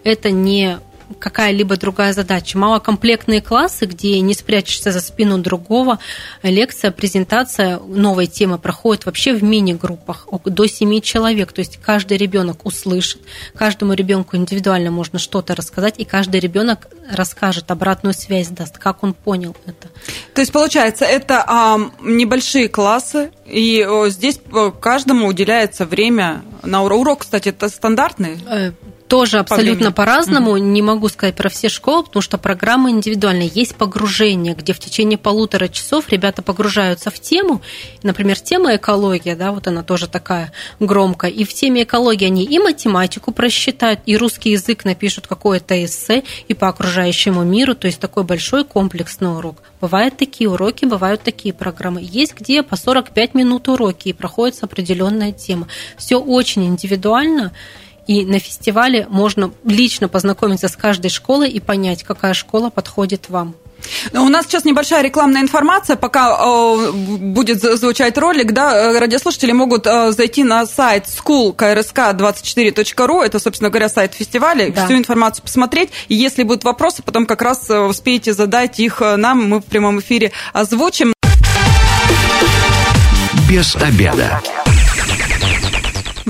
Это 0.03 0.31
не 0.31 0.79
какая-либо 1.19 1.77
другая 1.77 2.13
задача. 2.13 2.57
Малокомплектные 2.57 3.41
классы, 3.41 3.87
где 3.87 4.21
не 4.21 4.35
спрячешься 4.35 4.93
за 4.93 5.01
спину 5.01 5.39
другого, 5.39 5.99
лекция, 6.43 6.91
презентация 6.91 7.79
новой 7.79 8.27
темы 8.27 8.59
проходит 8.59 9.07
вообще 9.07 9.35
в 9.35 9.43
мини-группах 9.43 10.29
до 10.45 10.67
7 10.67 11.01
человек. 11.01 11.53
То 11.53 11.61
есть 11.61 11.79
каждый 11.79 12.17
ребенок 12.17 12.65
услышит, 12.65 13.21
каждому 13.55 13.95
ребенку 13.95 14.37
индивидуально 14.37 14.91
можно 14.91 15.19
что-то 15.19 15.55
рассказать, 15.55 15.95
и 15.99 16.05
каждый 16.05 16.41
ребенок 16.41 16.89
расскажет, 17.11 17.71
обратную 17.71 18.15
связь 18.15 18.49
даст, 18.49 18.79
как 18.79 19.03
он 19.03 19.15
понял 19.15 19.57
это. 19.67 19.89
То 20.35 20.41
есть 20.41 20.53
получается, 20.53 21.05
это 21.05 21.45
а, 21.47 21.79
небольшие 22.01 22.69
классы, 22.69 23.31
и 23.47 23.85
о, 23.89 24.09
здесь 24.09 24.41
каждому 24.81 25.27
уделяется 25.27 25.87
время 25.87 26.43
на 26.63 26.85
урок. 26.85 27.01
Урок, 27.01 27.21
кстати, 27.21 27.49
это 27.49 27.69
стандартный? 27.69 28.39
Тоже 29.11 29.39
абсолютно 29.39 29.91
по 29.91 30.01
по-разному. 30.01 30.57
Mm-hmm. 30.57 30.71
Не 30.71 30.83
могу 30.83 31.09
сказать 31.09 31.35
про 31.35 31.49
все 31.49 31.69
школы, 31.69 32.05
потому 32.05 32.23
что 32.23 32.39
программа 32.39 32.91
индивидуальная. 32.91 33.51
Есть 33.53 33.75
погружение, 33.75 34.55
где 34.55 34.73
в 34.73 34.79
течение 34.79 35.19
полутора 35.19 35.67
часов 35.67 36.09
ребята 36.11 36.43
погружаются 36.43 37.11
в 37.11 37.19
тему. 37.19 37.61
Например, 38.05 38.39
тема 38.39 38.77
экология, 38.77 39.35
да, 39.35 39.51
вот 39.51 39.67
она 39.67 39.83
тоже 39.83 40.07
такая 40.07 40.53
громкая. 40.79 41.33
И 41.33 41.43
в 41.43 41.53
теме 41.53 41.83
экологии 41.83 42.25
они 42.25 42.45
и 42.45 42.61
математику 42.61 43.33
просчитают, 43.33 44.01
и 44.07 44.17
русский 44.17 44.53
язык 44.53 44.85
напишут 44.85 45.27
какое-то 45.27 45.85
эссе, 45.85 46.23
и 46.47 46.55
по 46.55 46.69
окружающему 46.69 47.43
миру. 47.43 47.75
То 47.75 47.89
есть 47.89 47.99
такой 47.99 48.23
большой 48.23 48.65
комплексный 48.65 49.37
урок. 49.37 49.57
Бывают 49.81 50.19
такие 50.19 50.49
уроки, 50.49 50.85
бывают 50.85 51.23
такие 51.23 51.53
программы. 51.53 52.01
Есть 52.01 52.37
где 52.39 52.63
по 52.63 52.77
45 52.77 53.35
минут 53.35 53.67
уроки, 53.67 54.09
и 54.09 54.13
проходится 54.13 54.67
определенная 54.67 55.33
тема. 55.33 55.67
Все 55.97 56.17
очень 56.17 56.65
индивидуально. 56.65 57.51
И 58.11 58.27
на 58.27 58.41
фестивале 58.41 59.07
можно 59.09 59.53
лично 59.65 60.09
познакомиться 60.09 60.67
с 60.67 60.75
каждой 60.75 61.11
школой 61.11 61.49
и 61.49 61.61
понять, 61.61 62.03
какая 62.03 62.35
школа 62.35 62.69
подходит 62.69 63.29
вам. 63.29 63.55
У 64.13 64.29
нас 64.29 64.47
сейчас 64.47 64.65
небольшая 64.65 65.05
рекламная 65.05 65.43
информация, 65.43 65.95
пока 65.95 66.37
э, 66.37 66.91
будет 66.91 67.63
звучать 67.63 68.19
ролик, 68.19 68.51
да, 68.51 68.99
радиослушатели 68.99 69.53
могут 69.53 69.87
э, 69.87 70.11
зайти 70.11 70.43
на 70.43 70.67
сайт 70.67 71.05
schoolkrsk24.ru, 71.05 73.23
это, 73.23 73.39
собственно 73.39 73.71
говоря, 73.71 73.89
сайт 73.89 74.15
фестиваля, 74.15 74.73
да. 74.73 74.87
всю 74.87 74.97
информацию 74.97 75.45
посмотреть, 75.45 75.91
и 76.09 76.17
если 76.17 76.43
будут 76.43 76.65
вопросы, 76.65 77.05
потом 77.05 77.27
как 77.27 77.43
раз 77.43 77.71
э, 77.71 77.79
успеете 77.79 78.33
задать 78.33 78.81
их 78.81 79.01
э, 79.03 79.15
нам, 79.15 79.49
мы 79.49 79.61
в 79.61 79.67
прямом 79.67 80.01
эфире 80.01 80.33
озвучим. 80.53 81.13
Без 83.49 83.77
обеда. 83.77 84.43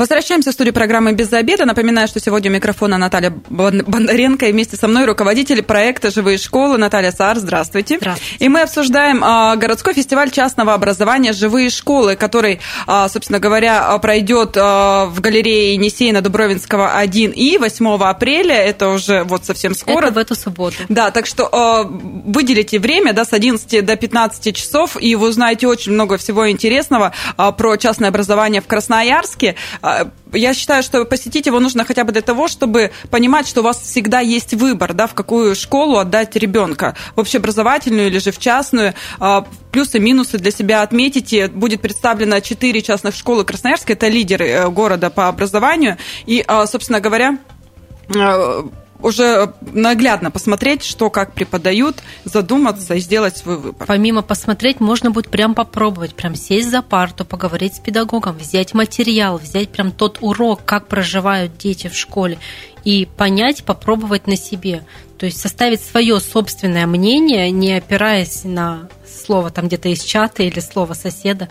Возвращаемся 0.00 0.50
в 0.50 0.54
студию 0.54 0.72
программы 0.72 1.12
«Без 1.12 1.30
обеда». 1.30 1.66
Напоминаю, 1.66 2.08
что 2.08 2.20
сегодня 2.20 2.50
у 2.50 2.54
микрофона 2.54 2.96
Наталья 2.96 3.34
Бондаренко 3.50 4.46
и 4.46 4.52
вместе 4.52 4.78
со 4.78 4.88
мной 4.88 5.04
руководитель 5.04 5.62
проекта 5.62 6.10
«Живые 6.10 6.38
школы» 6.38 6.78
Наталья 6.78 7.12
Саар. 7.12 7.36
Здравствуйте. 7.38 7.98
Здравствуйте. 8.00 8.42
И 8.42 8.48
мы 8.48 8.62
обсуждаем 8.62 9.22
а, 9.22 9.56
городской 9.56 9.92
фестиваль 9.92 10.30
частного 10.30 10.72
образования 10.72 11.34
«Живые 11.34 11.68
школы», 11.68 12.16
который, 12.16 12.60
а, 12.86 13.10
собственно 13.10 13.40
говоря, 13.40 13.98
пройдет 13.98 14.56
а, 14.56 15.04
в 15.04 15.20
галерее 15.20 15.74
Енисея 15.74 16.18
Дубровинского 16.22 16.94
1 16.94 17.32
и 17.32 17.58
8 17.58 18.02
апреля. 18.02 18.56
Это 18.56 18.88
уже 18.88 19.24
вот 19.24 19.44
совсем 19.44 19.74
скоро. 19.74 20.06
Это 20.06 20.14
в 20.14 20.16
эту 20.16 20.34
субботу. 20.34 20.76
Да, 20.88 21.10
так 21.10 21.26
что 21.26 21.90
выделите 21.90 22.78
время 22.78 23.12
да, 23.12 23.26
с 23.26 23.34
11 23.34 23.84
до 23.84 23.96
15 23.96 24.56
часов, 24.56 24.96
и 24.98 25.14
вы 25.14 25.28
узнаете 25.28 25.66
очень 25.66 25.92
много 25.92 26.16
всего 26.16 26.50
интересного 26.50 27.12
про 27.36 27.76
частное 27.76 28.08
образование 28.08 28.62
в 28.62 28.66
Красноярске. 28.66 29.56
А, 29.90 30.10
я 30.32 30.54
считаю, 30.54 30.82
что 30.82 31.04
посетить 31.04 31.46
его 31.46 31.58
нужно 31.60 31.84
хотя 31.84 32.04
бы 32.04 32.12
для 32.12 32.22
того, 32.22 32.48
чтобы 32.48 32.92
понимать, 33.10 33.48
что 33.48 33.60
у 33.60 33.64
вас 33.64 33.80
всегда 33.80 34.20
есть 34.20 34.54
выбор, 34.54 34.94
да, 34.94 35.06
в 35.06 35.14
какую 35.14 35.54
школу 35.54 35.98
отдать 35.98 36.36
ребенка, 36.36 36.94
в 37.16 37.20
общеобразовательную 37.20 38.06
или 38.06 38.18
же 38.18 38.30
в 38.30 38.38
частную. 38.38 38.94
А, 39.18 39.44
плюсы, 39.72 39.98
минусы 39.98 40.38
для 40.38 40.50
себя 40.50 40.82
отметите. 40.82 41.48
Будет 41.48 41.80
представлено 41.80 42.40
четыре 42.40 42.82
частных 42.82 43.14
школы 43.14 43.44
Красноярска, 43.44 43.94
это 43.94 44.08
лидеры 44.08 44.46
э, 44.46 44.68
города 44.68 45.10
по 45.10 45.28
образованию. 45.28 45.96
И, 46.26 46.44
а, 46.46 46.66
собственно 46.66 47.00
говоря, 47.00 47.38
уже 49.02 49.52
наглядно 49.60 50.30
посмотреть, 50.30 50.84
что 50.84 51.10
как 51.10 51.32
преподают, 51.32 52.02
задуматься 52.24 52.94
и 52.94 53.00
сделать 53.00 53.36
свой 53.36 53.56
выбор. 53.56 53.86
Помимо 53.86 54.22
посмотреть, 54.22 54.80
можно 54.80 55.10
будет 55.10 55.28
прям 55.28 55.54
попробовать, 55.54 56.14
прям 56.14 56.34
сесть 56.34 56.70
за 56.70 56.82
парту, 56.82 57.24
поговорить 57.24 57.76
с 57.76 57.80
педагогом, 57.80 58.36
взять 58.36 58.74
материал, 58.74 59.38
взять 59.38 59.70
прям 59.70 59.92
тот 59.92 60.18
урок, 60.20 60.60
как 60.64 60.86
проживают 60.86 61.56
дети 61.58 61.88
в 61.88 61.96
школе, 61.96 62.38
и 62.84 63.06
понять, 63.16 63.64
попробовать 63.64 64.26
на 64.26 64.36
себе. 64.36 64.84
То 65.18 65.26
есть 65.26 65.40
составить 65.40 65.82
свое 65.82 66.18
собственное 66.18 66.86
мнение, 66.86 67.50
не 67.50 67.74
опираясь 67.74 68.44
на 68.44 68.88
слово 69.06 69.50
там 69.50 69.66
где-то 69.66 69.88
из 69.90 70.02
чата 70.02 70.42
или 70.42 70.60
слово 70.60 70.94
соседа, 70.94 71.48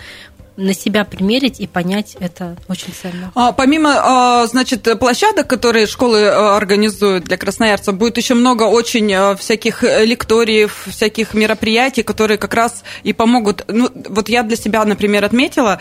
на 0.60 0.74
себя 0.74 1.06
примерить 1.06 1.60
и 1.60 1.68
понять 1.68 2.18
это 2.20 2.58
очень 2.68 2.94
ценно. 2.94 3.32
А, 3.34 3.52
помимо, 3.52 3.94
а, 3.96 4.46
значит, 4.48 4.88
площадок, 5.00 5.48
которые 5.48 5.88
школы 5.88 6.28
а, 6.28 6.58
организуют 6.58 7.24
для 7.24 7.38
красноярцев, 7.38 7.96
будет 7.96 8.18
еще 8.18 8.34
много 8.34 8.64
очень 8.64 9.12
а, 9.14 9.36
всяких 9.36 9.84
лекториев, 9.84 10.88
всяких 10.88 11.34
мероприятий, 11.34 12.04
которые 12.04 12.38
как 12.38 12.54
раз 12.54 12.84
и 13.04 13.14
помогут. 13.14 13.64
Ну, 13.68 13.90
вот 14.10 14.30
я 14.30 14.44
для 14.44 14.58
себя, 14.58 14.84
например, 14.86 15.24
отметила 15.26 15.80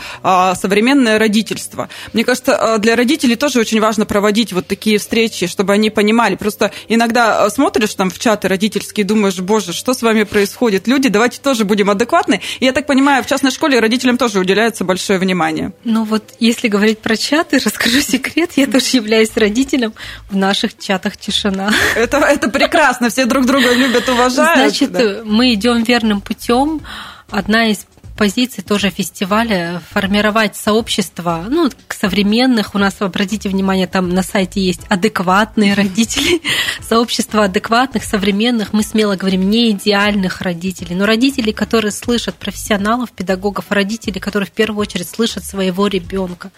современное 0.55 1.19
родительство. 1.19 1.89
Мне 2.13 2.23
кажется, 2.23 2.77
для 2.79 2.95
родителей 2.95 3.35
тоже 3.35 3.59
очень 3.59 3.81
важно 3.81 4.05
проводить 4.05 4.53
вот 4.53 4.67
такие 4.67 4.97
встречи, 4.97 5.47
чтобы 5.47 5.73
они 5.73 5.89
понимали. 5.89 6.35
Просто 6.35 6.71
иногда 6.87 7.49
смотришь 7.49 7.93
там 7.95 8.09
в 8.09 8.19
чаты 8.19 8.47
родительские, 8.47 9.05
думаешь, 9.05 9.39
боже, 9.39 9.73
что 9.73 9.93
с 9.93 10.01
вами 10.01 10.23
происходит? 10.23 10.87
Люди, 10.87 11.09
давайте 11.09 11.41
тоже 11.41 11.65
будем 11.65 11.89
адекватны. 11.89 12.41
И 12.59 12.65
я 12.65 12.71
так 12.71 12.85
понимаю, 12.85 13.23
в 13.23 13.27
частной 13.27 13.51
школе 13.51 13.79
родителям 13.79 14.17
тоже 14.17 14.39
уделяют 14.39 14.68
уделяется 14.69 14.83
большое 14.83 15.19
внимание. 15.19 15.71
Ну 15.83 16.03
вот, 16.03 16.33
если 16.39 16.67
говорить 16.67 16.99
про 16.99 17.17
чаты, 17.17 17.59
расскажу 17.65 18.01
секрет, 18.01 18.51
я 18.55 18.67
тоже 18.67 18.97
являюсь 18.97 19.35
родителем, 19.35 19.93
в 20.29 20.35
наших 20.35 20.77
чатах 20.77 21.17
тишина. 21.17 21.71
Это, 21.95 22.17
это 22.17 22.49
прекрасно, 22.49 23.09
все 23.09 23.25
друг 23.25 23.45
друга 23.45 23.73
любят, 23.73 24.07
уважают. 24.09 24.59
Значит, 24.59 24.91
да. 24.91 25.21
мы 25.25 25.53
идем 25.53 25.83
верным 25.83 26.21
путем. 26.21 26.81
Одна 27.29 27.69
из 27.69 27.85
позиции 28.17 28.61
тоже 28.61 28.89
фестиваля 28.89 29.81
формировать 29.91 30.55
сообщество, 30.55 31.45
ну, 31.47 31.69
современных, 31.99 32.75
у 32.75 32.77
нас, 32.77 32.95
обратите 32.99 33.49
внимание, 33.49 33.87
там 33.87 34.09
на 34.09 34.23
сайте 34.23 34.61
есть 34.61 34.81
адекватные 34.89 35.73
родители, 35.73 36.41
сообщество 36.81 37.45
адекватных, 37.45 38.03
современных, 38.03 38.73
мы 38.73 38.83
смело 38.83 39.15
говорим, 39.15 39.49
не 39.49 39.71
идеальных 39.71 40.41
родителей, 40.41 40.95
но 40.95 41.05
родителей, 41.05 41.53
которые 41.53 41.91
слышат 41.91 42.35
профессионалов, 42.35 43.11
педагогов, 43.11 43.65
родителей, 43.69 44.19
которые 44.19 44.47
в 44.47 44.51
первую 44.51 44.81
очередь 44.81 45.09
слышат 45.09 45.43
своего 45.43 45.87
ребенка. 45.87 46.51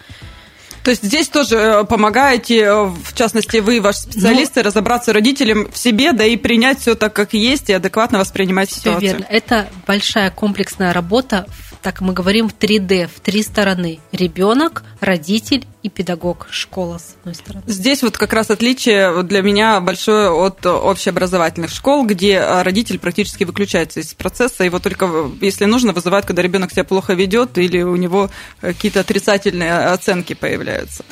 То 0.84 0.90
есть 0.90 1.04
здесь 1.04 1.28
тоже 1.28 1.56
э, 1.56 1.84
помогаете, 1.84 2.58
э, 2.62 2.84
в 2.86 3.14
частности, 3.14 3.58
вы, 3.58 3.80
ваши 3.80 4.00
специалисты, 4.00 4.60
ну, 4.60 4.66
разобраться 4.66 5.12
родителям 5.12 5.70
в 5.70 5.78
себе, 5.78 6.12
да 6.12 6.24
и 6.24 6.36
принять 6.36 6.80
все 6.80 6.96
так, 6.96 7.12
как 7.12 7.34
есть, 7.34 7.70
и 7.70 7.72
адекватно 7.72 8.18
воспринимать 8.18 8.68
все 8.68 8.80
ситуацию. 8.80 9.02
верно. 9.02 9.26
Это 9.28 9.68
большая 9.86 10.30
комплексная 10.32 10.92
работа, 10.92 11.46
так 11.82 12.00
мы 12.00 12.12
говорим, 12.12 12.48
в 12.48 12.54
3D, 12.54 13.08
в 13.08 13.20
три 13.20 13.42
стороны. 13.42 13.98
Ребенок, 14.12 14.84
родитель 15.00 15.66
и 15.82 15.88
педагог, 15.88 16.46
школа, 16.50 16.98
с 16.98 17.16
одной 17.18 17.34
стороны. 17.34 17.64
Здесь 17.66 18.02
вот 18.02 18.16
как 18.16 18.32
раз 18.32 18.50
отличие 18.50 19.22
для 19.24 19.42
меня 19.42 19.80
большое 19.80 20.30
от 20.30 20.64
общеобразовательных 20.64 21.70
школ, 21.70 22.06
где 22.06 22.40
родитель 22.62 22.98
практически 23.00 23.42
выключается 23.44 24.00
из 24.00 24.14
процесса, 24.14 24.62
его 24.62 24.78
только, 24.78 25.10
если 25.40 25.64
нужно, 25.64 25.92
вызывают, 25.92 26.24
когда 26.24 26.42
ребенок 26.42 26.70
себя 26.70 26.84
плохо 26.84 27.14
ведет 27.14 27.58
или 27.58 27.82
у 27.82 27.96
него 27.96 28.30
какие-то 28.60 29.00
отрицательные 29.00 29.72
оценки 29.72 30.34
появляются. 30.34 31.04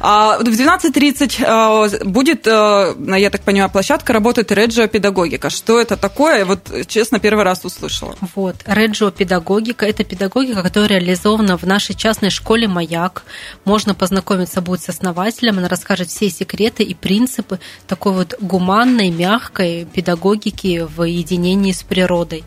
А 0.00 0.38
в 0.38 0.42
12.30 0.42 1.44
а, 1.46 2.04
будет, 2.04 2.48
а, 2.48 2.96
я 3.16 3.30
так 3.30 3.42
понимаю, 3.42 3.70
площадка 3.70 4.12
работает 4.12 4.50
Реджио 4.50 4.88
Педагогика. 4.88 5.50
Что 5.50 5.80
это 5.80 5.96
такое? 5.96 6.44
Вот, 6.44 6.68
честно, 6.88 7.20
первый 7.20 7.44
раз 7.44 7.64
услышала. 7.64 8.16
Вот, 8.34 8.56
Реджио 8.66 9.12
Педагогика– 9.12 9.86
это 9.86 10.02
педагогика, 10.02 10.64
которая 10.64 10.98
реализована 10.98 11.56
в 11.56 11.62
нашей 11.64 11.94
частной 11.94 12.30
школе 12.30 12.66
«Маяк». 12.66 13.22
Можно 13.64 13.94
познакомиться 13.94 14.15
познакомиться 14.16 14.62
будет 14.62 14.80
с 14.80 14.88
основателем, 14.88 15.58
она 15.58 15.68
расскажет 15.68 16.08
все 16.08 16.30
секреты 16.30 16.82
и 16.82 16.94
принципы 16.94 17.58
такой 17.86 18.12
вот 18.12 18.34
гуманной, 18.40 19.10
мягкой 19.10 19.86
педагогики 19.92 20.86
в 20.96 21.02
единении 21.02 21.72
с 21.72 21.82
природой. 21.82 22.42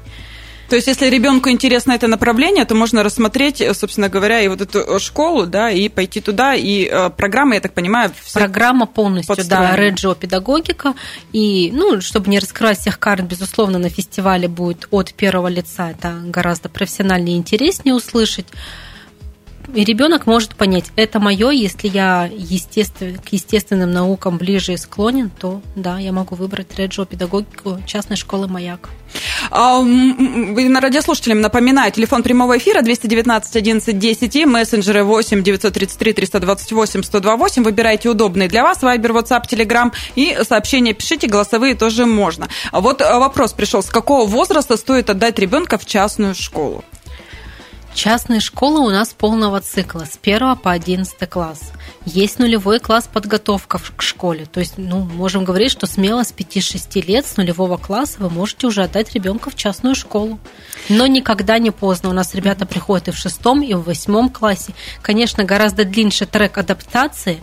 То 0.70 0.76
есть, 0.76 0.88
если 0.88 1.08
ребенку 1.10 1.50
интересно 1.50 1.94
это 1.94 2.08
направление, 2.08 2.66
то 2.66 2.76
можно 2.76 3.04
рассмотреть, 3.04 3.64
собственно 3.74 4.10
говоря, 4.10 4.42
и 4.42 4.48
вот 4.48 4.62
эту 4.62 5.00
школу, 5.00 5.46
да, 5.46 5.72
и 5.72 5.90
пойти 5.90 6.22
туда. 6.22 6.54
И 6.56 6.86
э, 6.86 7.10
программа, 7.10 7.56
я 7.56 7.62
так 7.62 7.74
понимаю, 7.74 8.12
программа 8.34 8.86
полностью, 8.86 9.36
подстроена. 9.36 9.70
да, 9.70 9.76
Реджио 9.76 10.14
педагогика. 10.14 10.94
И, 11.34 11.72
ну, 11.74 12.02
чтобы 12.02 12.30
не 12.30 12.40
раскрывать 12.40 12.80
всех 12.80 13.00
карт, 13.00 13.24
безусловно, 13.24 13.80
на 13.80 13.90
фестивале 13.90 14.48
будет 14.48 14.88
от 14.92 15.14
первого 15.14 15.48
лица. 15.48 15.90
Это 15.92 16.14
гораздо 16.26 16.70
профессиональнее 16.70 17.38
и 17.38 17.40
интереснее 17.40 17.96
услышать. 17.96 18.48
И 19.76 19.84
ребенок 19.84 20.26
может 20.26 20.56
понять, 20.56 20.86
это 20.96 21.20
мое, 21.20 21.52
если 21.52 21.88
я 21.88 22.30
естествен, 22.32 23.18
к 23.18 23.30
естественным 23.30 23.92
наукам 23.92 24.38
ближе 24.38 24.78
склонен, 24.78 25.30
то 25.30 25.62
да, 25.76 26.00
я 26.00 26.12
могу 26.12 26.36
выбрать 26.36 26.78
Реджио 26.78 27.06
педагогику 27.06 27.78
частной 27.86 28.18
школы 28.18 28.48
«Маяк». 28.48 28.90
А, 29.52 29.82
на 29.82 30.82
радиослушателям 30.82 31.42
напоминаю, 31.42 31.92
телефон 31.92 32.24
прямого 32.24 32.58
эфира 32.58 32.82
219 32.82 33.56
11 33.56 33.98
10 33.98 34.36
и 34.36 34.46
мессенджеры 34.46 35.04
8 35.04 35.44
933 35.44 36.14
328 36.14 37.04
128. 37.04 37.64
Выбирайте 37.64 38.10
удобный 38.10 38.48
для 38.48 38.64
вас, 38.64 38.82
Вайбер, 38.82 39.12
WhatsApp, 39.12 39.44
Telegram 39.50 39.92
и 40.16 40.38
сообщения 40.44 40.94
пишите, 40.94 41.28
голосовые 41.28 41.76
тоже 41.76 42.06
можно. 42.06 42.48
А 42.72 42.82
вот 42.82 43.02
вопрос 43.02 43.54
пришел, 43.54 43.82
с 43.82 43.90
какого 43.90 44.26
возраста 44.28 44.78
стоит 44.78 45.10
отдать 45.10 45.40
ребенка 45.40 45.78
в 45.78 45.86
частную 45.86 46.36
школу? 46.36 46.84
Частные 48.00 48.40
школы 48.40 48.80
у 48.80 48.90
нас 48.92 49.10
полного 49.10 49.60
цикла 49.60 50.06
с 50.06 50.18
1 50.24 50.56
по 50.56 50.72
11 50.72 51.30
класс. 51.30 51.74
Есть 52.06 52.40
нулевой 52.40 52.80
класс 52.80 53.10
подготовка 53.12 53.78
к 53.78 54.02
школе. 54.02 54.46
То 54.46 54.62
есть, 54.62 54.76
ну, 54.78 55.00
можем 55.00 55.44
говорить, 55.44 55.70
что 55.70 55.86
смело 55.86 56.24
с 56.24 56.32
5-6 56.32 57.06
лет, 57.06 57.28
с 57.28 57.36
нулевого 57.36 57.76
класса 57.76 58.16
вы 58.20 58.30
можете 58.30 58.68
уже 58.68 58.84
отдать 58.84 59.14
ребенка 59.14 59.50
в 59.50 59.56
частную 59.56 59.96
школу. 59.96 60.40
Но 60.88 61.08
никогда 61.08 61.60
не 61.60 61.72
поздно. 61.72 62.08
У 62.10 62.14
нас 62.14 62.34
ребята 62.36 62.66
приходят 62.66 63.10
и 63.10 63.12
в 63.12 63.18
шестом, 63.18 63.62
и 63.62 63.74
в 63.74 63.84
восьмом 63.84 64.30
классе. 64.30 64.74
Конечно, 65.02 65.44
гораздо 65.44 65.84
длиннее 65.84 66.26
трек 66.26 66.58
адаптации, 66.58 67.42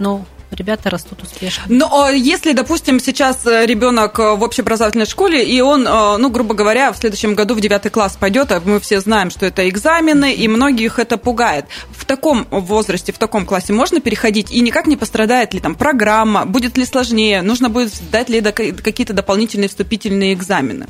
но 0.00 0.26
ребята 0.54 0.90
растут 0.90 1.22
успешно. 1.22 1.64
Но 1.68 2.10
если, 2.10 2.52
допустим, 2.52 3.00
сейчас 3.00 3.46
э, 3.46 3.66
ребенок 3.66 4.18
э, 4.18 4.34
в 4.34 4.42
общеобразовательной 4.42 5.06
школе, 5.06 5.44
и 5.44 5.60
он, 5.60 5.86
э, 5.86 6.16
ну, 6.18 6.30
грубо 6.30 6.54
говоря, 6.54 6.92
в 6.92 6.96
следующем 6.96 7.34
году 7.34 7.54
в 7.54 7.60
девятый 7.60 7.90
класс 7.90 8.16
пойдет, 8.18 8.52
а 8.52 8.60
мы 8.64 8.80
все 8.80 9.00
знаем, 9.00 9.30
что 9.30 9.46
это 9.46 9.68
экзамены, 9.68 10.34
и 10.34 10.48
многих 10.48 10.98
это 10.98 11.16
пугает. 11.16 11.66
В 11.90 12.04
таком 12.04 12.46
возрасте, 12.50 13.12
в 13.12 13.18
таком 13.18 13.46
классе 13.46 13.72
можно 13.72 14.00
переходить, 14.00 14.50
и 14.50 14.60
никак 14.60 14.86
не 14.86 14.96
пострадает 14.96 15.54
ли 15.54 15.60
там 15.60 15.74
программа, 15.74 16.46
будет 16.46 16.76
ли 16.76 16.84
сложнее, 16.84 17.42
нужно 17.42 17.68
будет 17.68 17.94
сдать 17.94 18.28
ли 18.28 18.40
какие-то 18.40 19.12
дополнительные 19.12 19.68
вступительные 19.68 20.34
экзамены? 20.34 20.86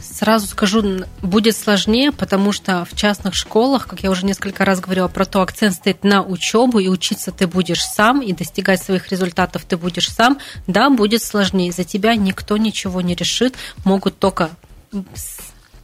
Сразу 0.00 0.46
скажу, 0.46 1.04
будет 1.20 1.56
сложнее, 1.56 2.12
потому 2.12 2.52
что 2.52 2.84
в 2.84 2.96
частных 2.96 3.34
школах, 3.34 3.86
как 3.86 4.02
я 4.02 4.10
уже 4.10 4.24
несколько 4.24 4.64
раз 4.64 4.80
говорила 4.80 5.08
про 5.08 5.24
то, 5.24 5.42
акцент 5.42 5.74
стоит 5.74 6.04
на 6.04 6.22
учебу, 6.22 6.78
и 6.78 6.88
учиться 6.88 7.32
ты 7.32 7.46
будешь 7.46 7.84
сам, 7.84 8.22
и 8.22 8.32
достигать 8.32 8.82
своих 8.82 9.08
результатов 9.08 9.64
ты 9.64 9.76
будешь 9.76 10.08
сам. 10.08 10.38
Да, 10.66 10.88
будет 10.90 11.22
сложнее. 11.22 11.72
За 11.72 11.84
тебя 11.84 12.14
никто 12.16 12.56
ничего 12.56 13.00
не 13.00 13.14
решит. 13.14 13.56
Могут 13.84 14.18
только 14.18 14.50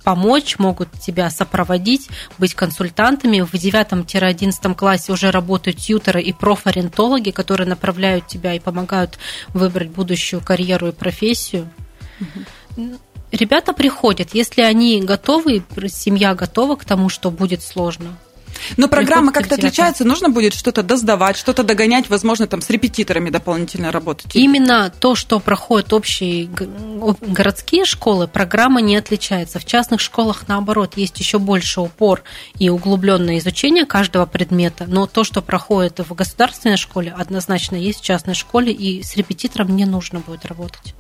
помочь, 0.02 0.58
могут 0.58 0.90
тебя 1.00 1.30
сопроводить, 1.30 2.08
быть 2.38 2.54
консультантами. 2.54 3.40
В 3.40 3.52
9-11 3.54 4.74
классе 4.74 5.12
уже 5.12 5.30
работают 5.30 5.78
тьютеры 5.78 6.22
и 6.22 6.32
профориентологи, 6.32 7.30
которые 7.30 7.68
направляют 7.68 8.26
тебя 8.26 8.54
и 8.54 8.60
помогают 8.60 9.18
выбрать 9.48 9.90
будущую 9.90 10.42
карьеру 10.42 10.88
и 10.88 10.92
профессию. 10.92 11.70
Угу 12.76 12.98
ребята 13.34 13.72
приходят, 13.72 14.30
если 14.32 14.62
они 14.62 15.02
готовы, 15.02 15.64
семья 15.88 16.34
готова 16.34 16.76
к 16.76 16.84
тому, 16.84 17.08
что 17.08 17.30
будет 17.30 17.62
сложно. 17.62 18.16
Но 18.76 18.88
программа 18.88 19.32
как-то 19.32 19.56
отличается, 19.56 20.04
нужно 20.04 20.28
будет 20.28 20.54
что-то 20.54 20.82
доздавать, 20.82 21.36
что-то 21.36 21.62
догонять, 21.62 22.08
возможно, 22.08 22.46
там 22.46 22.62
с 22.62 22.70
репетиторами 22.70 23.30
дополнительно 23.30 23.92
работать. 23.92 24.34
Именно 24.34 24.92
то, 25.00 25.14
что 25.14 25.40
проходят 25.40 25.92
общие 25.92 26.48
городские 27.20 27.84
школы, 27.84 28.28
программа 28.28 28.80
не 28.80 28.96
отличается. 28.96 29.58
В 29.58 29.64
частных 29.64 30.00
школах, 30.00 30.48
наоборот, 30.48 30.96
есть 30.96 31.18
еще 31.18 31.38
больше 31.38 31.80
упор 31.80 32.22
и 32.58 32.68
углубленное 32.68 33.38
изучение 33.38 33.86
каждого 33.86 34.26
предмета, 34.26 34.84
но 34.86 35.06
то, 35.06 35.24
что 35.24 35.42
проходит 35.42 35.98
в 35.98 36.14
государственной 36.14 36.76
школе, 36.76 37.14
однозначно 37.16 37.76
есть 37.76 38.00
в 38.00 38.04
частной 38.04 38.34
школе, 38.34 38.72
и 38.72 39.02
с 39.02 39.16
репетитором 39.16 39.74
не 39.74 39.84
нужно 39.84 40.20
будет 40.20 40.46
работать. 40.46 40.94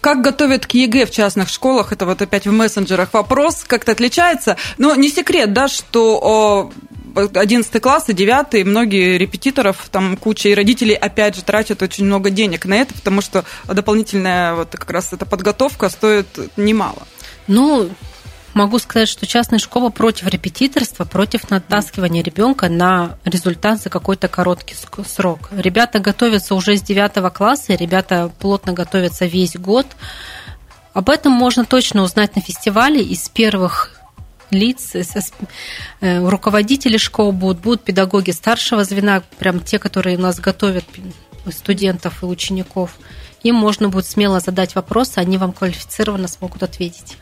Как 0.00 0.20
готовят 0.20 0.66
к 0.66 0.72
ЕГЭ 0.72 1.06
в 1.06 1.10
частных 1.10 1.48
школах? 1.48 1.92
Это 1.92 2.06
вот 2.06 2.20
опять 2.22 2.46
в 2.46 2.52
мессенджерах 2.52 3.12
вопрос. 3.12 3.64
Как-то 3.66 3.92
отличается? 3.92 4.56
Но 4.76 4.94
не 4.94 5.08
секрет, 5.08 5.52
да, 5.52 5.68
что 5.68 6.70
11 7.16 7.82
класс 7.82 8.08
и 8.08 8.12
9, 8.12 8.66
многие 8.66 9.18
репетиторов, 9.18 9.88
там 9.90 10.16
куча, 10.16 10.50
и 10.50 10.54
родители, 10.54 10.92
опять 10.92 11.36
же, 11.36 11.42
тратят 11.42 11.82
очень 11.82 12.04
много 12.04 12.30
денег 12.30 12.64
на 12.66 12.74
это, 12.74 12.94
потому 12.94 13.20
что 13.20 13.44
дополнительная 13.66 14.54
вот 14.54 14.70
как 14.70 14.90
раз 14.90 15.12
эта 15.12 15.26
подготовка 15.26 15.88
стоит 15.88 16.26
немало. 16.56 17.06
Ну, 17.46 17.88
могу 18.58 18.78
сказать, 18.78 19.08
что 19.08 19.24
частная 19.26 19.60
школа 19.60 19.90
против 19.90 20.26
репетиторства, 20.26 21.04
против 21.04 21.48
натаскивания 21.48 22.22
ребенка 22.22 22.68
на 22.68 23.16
результат 23.24 23.80
за 23.80 23.88
какой-то 23.88 24.26
короткий 24.26 24.74
срок. 25.06 25.48
Ребята 25.52 26.00
готовятся 26.00 26.54
уже 26.56 26.76
с 26.76 26.82
9 26.82 27.32
класса, 27.32 27.74
ребята 27.74 28.30
плотно 28.40 28.72
готовятся 28.72 29.26
весь 29.26 29.56
год. 29.56 29.86
Об 30.92 31.08
этом 31.08 31.32
можно 31.32 31.64
точно 31.64 32.02
узнать 32.02 32.34
на 32.34 32.42
фестивале 32.42 33.00
из 33.00 33.28
первых 33.28 33.94
лиц, 34.50 34.96
э, 36.00 36.28
руководители 36.28 36.96
школ 36.96 37.32
будут, 37.32 37.60
будут 37.60 37.84
педагоги 37.84 38.32
старшего 38.32 38.82
звена, 38.82 39.22
прям 39.38 39.60
те, 39.60 39.78
которые 39.78 40.18
нас 40.18 40.40
готовят 40.40 40.84
студентов 41.52 42.22
и 42.22 42.26
учеников 42.26 42.98
им 43.42 43.54
можно 43.54 43.88
будет 43.88 44.06
смело 44.06 44.40
задать 44.40 44.74
вопросы, 44.74 45.18
они 45.18 45.38
вам 45.38 45.52
квалифицированно 45.52 46.28
смогут 46.28 46.62
ответить. 46.62 47.16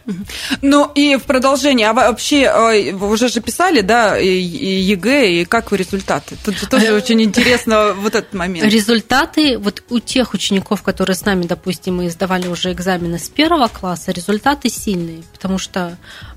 Ну 0.62 0.90
и 0.94 1.16
в 1.16 1.24
продолжение, 1.24 1.90
а 1.90 1.92
вообще 1.92 2.42
э, 2.42 2.92
вы 2.92 3.08
уже 3.10 3.28
же 3.28 3.40
писали, 3.40 3.80
да, 3.80 4.16
ЕГЭ, 4.16 5.40
и 5.40 5.44
как 5.44 5.70
вы 5.70 5.76
результаты? 5.76 6.36
Тут 6.44 6.56
тоже 6.70 6.86
э, 6.86 6.96
очень 6.96 7.22
интересно 7.22 7.94
вот 7.94 8.14
этот 8.14 8.32
момент. 8.34 8.72
Результаты, 8.72 9.58
вот 9.58 9.82
у 9.90 9.98
тех 9.98 10.34
учеников, 10.34 10.82
которые 10.82 11.16
с 11.16 11.24
нами, 11.24 11.44
допустим, 11.44 11.96
мы 11.96 12.10
сдавали 12.10 12.48
уже 12.48 12.72
экзамены 12.72 13.18
с 13.18 13.28
первого 13.28 13.68
класса, 13.68 14.12
результаты 14.12 14.68
сильные, 14.68 15.22
потому 15.32 15.58
что 15.58 15.96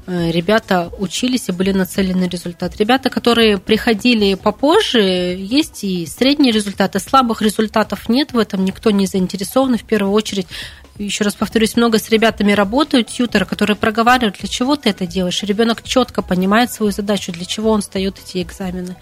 ребята 0.09 0.91
учились 0.97 1.49
и 1.49 1.51
были 1.51 1.71
нацелены 1.71 2.21
на 2.21 2.29
результат. 2.29 2.77
Ребята, 2.77 3.09
которые 3.09 3.57
приходили 3.57 4.33
попозже, 4.33 4.99
есть 4.99 5.83
и 5.83 6.05
средние 6.05 6.51
результаты, 6.51 6.99
слабых 6.99 7.41
результатов 7.41 8.09
нет, 8.09 8.33
в 8.33 8.37
этом 8.37 8.65
никто 8.65 8.91
не 8.91 9.05
заинтересован 9.05 9.77
в 9.77 9.83
первую 9.83 10.13
очередь, 10.13 10.47
еще 10.97 11.23
раз 11.23 11.35
повторюсь, 11.35 11.77
много 11.77 11.97
с 11.97 12.09
ребятами 12.09 12.51
работают, 12.51 13.07
тьютеры, 13.07 13.45
которые 13.45 13.77
проговаривают, 13.77 14.37
для 14.39 14.49
чего 14.49 14.75
ты 14.75 14.89
это 14.89 15.07
делаешь. 15.07 15.43
Ребенок 15.43 15.81
четко 15.83 16.21
понимает 16.21 16.71
свою 16.71 16.91
задачу, 16.91 17.31
для 17.31 17.45
чего 17.45 17.71
он 17.71 17.81
сдает 17.81 18.17
эти 18.19 18.41
экзамены. 18.41 18.95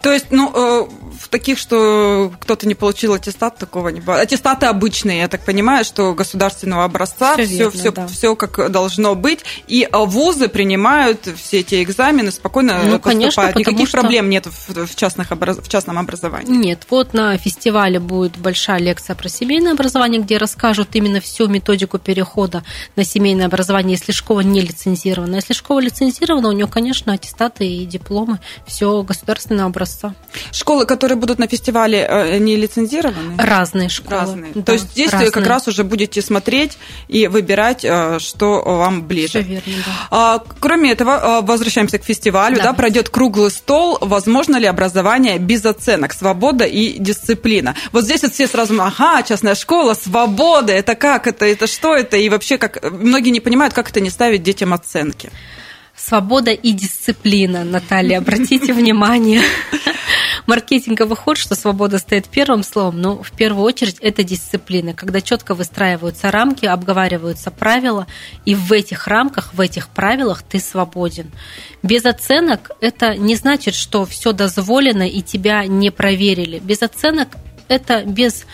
То 0.00 0.12
есть, 0.12 0.26
ну, 0.30 0.50
э, 0.54 0.88
в 1.20 1.28
таких, 1.28 1.58
что 1.58 2.32
кто-то 2.40 2.66
не 2.66 2.74
получил 2.74 3.14
аттестат, 3.14 3.58
такого 3.58 3.88
не 3.88 4.00
бывает. 4.00 4.22
Аттестаты 4.22 4.66
обычные, 4.66 5.20
я 5.20 5.28
так 5.28 5.44
понимаю, 5.44 5.84
что 5.84 6.14
государственного 6.14 6.84
образца, 6.84 7.34
все, 7.34 7.46
все, 7.46 7.70
все, 7.70 7.92
да. 7.92 8.06
все 8.06 8.36
как 8.36 8.70
должно 8.70 9.14
быть. 9.14 9.40
И 9.66 9.88
э, 9.90 9.96
вузы 9.98 10.48
принимают 10.48 11.28
все 11.36 11.60
эти 11.60 11.82
экзамены, 11.82 12.30
спокойно 12.30 12.82
ну, 12.84 12.98
поступают. 12.98 13.54
Конечно, 13.54 13.58
Никаких 13.58 13.88
что... 13.88 14.00
проблем 14.00 14.30
нет 14.30 14.46
в, 14.46 14.94
частных 14.94 15.30
образ... 15.32 15.58
в 15.58 15.68
частном 15.68 15.98
образовании. 15.98 16.56
Нет, 16.56 16.86
вот 16.90 17.14
на 17.14 17.36
фестивале 17.38 17.98
будет 17.98 18.38
большая 18.38 18.78
лекция 18.78 19.16
про 19.16 19.28
семейное 19.28 19.72
образование, 19.72 20.20
где 20.20 20.38
расскажут 20.38 20.90
именно 20.92 21.20
всю 21.20 21.48
методику 21.48 21.98
перехода 21.98 22.64
на 22.96 23.04
семейное 23.04 23.46
образование, 23.46 23.96
если 23.96 24.12
школа 24.12 24.40
не 24.40 24.60
лицензирована. 24.60 25.36
Если 25.36 25.52
школа 25.52 25.80
лицензирована, 25.80 26.48
у 26.48 26.52
нее, 26.52 26.66
конечно, 26.66 27.12
аттестаты 27.12 27.66
и 27.66 27.84
дипломы, 27.86 28.40
все 28.66 29.02
государственное 29.02 29.31
государственного 29.32 29.68
образца. 29.68 30.14
Школы, 30.50 30.86
которые 30.86 31.16
будут 31.16 31.38
на 31.38 31.46
фестивале, 31.46 32.06
э, 32.08 32.38
не 32.38 32.56
лицензированы? 32.56 33.36
Разные 33.38 33.88
школы. 33.88 34.20
Разные. 34.20 34.52
Да, 34.54 34.62
То 34.62 34.72
есть 34.72 34.90
здесь 34.92 35.12
разные. 35.12 35.30
как 35.30 35.46
раз 35.46 35.68
уже 35.68 35.84
будете 35.84 36.22
смотреть 36.22 36.78
и 37.08 37.26
выбирать, 37.26 37.84
э, 37.84 38.18
что 38.18 38.62
вам 38.64 39.02
ближе. 39.02 39.28
Все 39.28 39.42
верно, 39.42 39.72
да. 39.86 39.92
А, 40.10 40.42
кроме 40.60 40.92
этого, 40.92 41.40
э, 41.40 41.46
возвращаемся 41.46 41.98
к 41.98 42.04
фестивалю. 42.04 42.56
Да. 42.56 42.62
Да, 42.62 42.72
пройдет 42.72 43.08
круглый 43.08 43.50
стол. 43.50 43.98
Возможно 44.00 44.56
ли 44.56 44.66
образование 44.66 45.38
без 45.38 45.64
оценок, 45.64 46.12
свобода 46.12 46.64
и 46.64 46.98
дисциплина? 46.98 47.74
Вот 47.92 48.04
здесь 48.04 48.22
вот 48.22 48.32
все 48.32 48.46
сразу, 48.46 48.80
ага, 48.80 49.22
частная 49.22 49.54
школа, 49.54 49.94
свобода, 49.94 50.72
это 50.72 50.94
как 50.94 51.26
это, 51.26 51.44
это 51.44 51.66
что 51.66 51.94
это? 51.94 52.16
И 52.16 52.28
вообще, 52.28 52.58
как 52.58 52.82
многие 52.92 53.30
не 53.30 53.40
понимают, 53.40 53.74
как 53.74 53.90
это 53.90 54.00
не 54.00 54.10
ставить 54.10 54.42
детям 54.42 54.72
оценки. 54.72 55.30
Свобода 55.96 56.50
и 56.52 56.72
дисциплина, 56.72 57.64
Наталья, 57.64 58.18
обратите 58.18 58.72
внимание. 58.74 59.42
Маркетинговый 60.46 61.16
ход, 61.16 61.38
что 61.38 61.54
свобода 61.54 61.98
стоит 61.98 62.28
первым 62.28 62.64
словом, 62.64 63.00
но 63.00 63.22
в 63.22 63.30
первую 63.30 63.64
очередь 63.64 63.98
это 64.00 64.24
дисциплина, 64.24 64.92
когда 64.92 65.20
четко 65.20 65.54
выстраиваются 65.54 66.30
рамки, 66.30 66.66
обговариваются 66.66 67.50
правила, 67.50 68.06
и 68.44 68.54
в 68.54 68.72
этих 68.72 69.06
рамках, 69.06 69.54
в 69.54 69.60
этих 69.60 69.88
правилах 69.88 70.42
ты 70.42 70.58
свободен. 70.58 71.30
Без 71.82 72.04
оценок 72.04 72.72
это 72.80 73.16
не 73.16 73.36
значит, 73.36 73.74
что 73.74 74.04
все 74.04 74.32
дозволено 74.32 75.08
и 75.08 75.22
тебя 75.22 75.64
не 75.66 75.90
проверили. 75.90 76.58
Без 76.58 76.82
оценок 76.82 77.28
это 77.68 78.04
без 78.04 78.46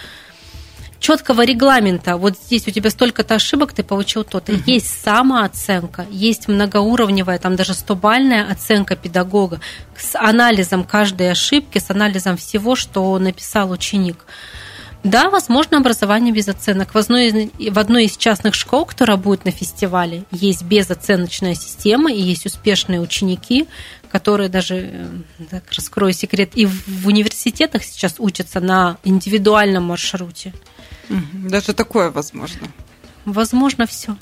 четкого 1.01 1.45
регламента. 1.45 2.17
Вот 2.17 2.37
здесь 2.37 2.67
у 2.67 2.71
тебя 2.71 2.91
столько-то 2.91 3.37
ошибок, 3.37 3.73
ты 3.73 3.83
получил 3.83 4.25
то-то. 4.25 4.53
Угу. 4.53 4.63
Есть 4.67 5.03
самооценка, 5.03 6.07
есть 6.11 6.49
многоуровневая, 6.49 7.39
там 7.39 7.57
даже 7.57 7.75
стобальная 7.75 8.51
оценка 8.51 8.97
педагога 8.97 9.61
с 9.97 10.17
анализом 10.19 10.85
каждой 10.85 11.31
ошибки, 11.31 11.79
с 11.79 11.91
анализом 11.91 12.37
всего, 12.37 12.75
что 12.75 13.19
написал 13.19 13.71
ученик. 13.71 14.25
Да, 15.05 15.31
возможно, 15.31 15.79
образование 15.79 16.35
без 16.35 16.49
оценок. 16.49 16.93
В 16.93 16.99
одной, 16.99 17.29
из, 17.29 17.73
в 17.73 17.79
одной 17.79 18.07
из 18.07 18.17
частных 18.17 18.55
школ, 18.55 18.85
которая 18.85 19.17
будет 19.17 19.45
на 19.45 19.53
фестивале, 19.53 20.25
есть 20.33 20.65
безоценочная 20.65 21.55
система 21.55 22.13
и 22.13 22.21
есть 22.21 22.47
успешные 22.47 23.01
ученики, 23.01 23.69
которые 24.11 24.49
даже, 24.49 24.75
э, 24.77 25.07
так, 25.51 25.63
раскрою 25.73 26.13
секрет, 26.13 26.51
и 26.55 26.67
в 26.67 27.07
университетах 27.07 27.85
сейчас 27.85 28.17
учатся 28.19 28.59
на 28.59 28.99
индивидуальном 29.05 29.85
маршруте. 29.85 30.53
Даже 31.33 31.73
такое 31.73 32.11
возможно. 32.11 32.69
Возможно, 33.33 33.87
все. 33.87 34.17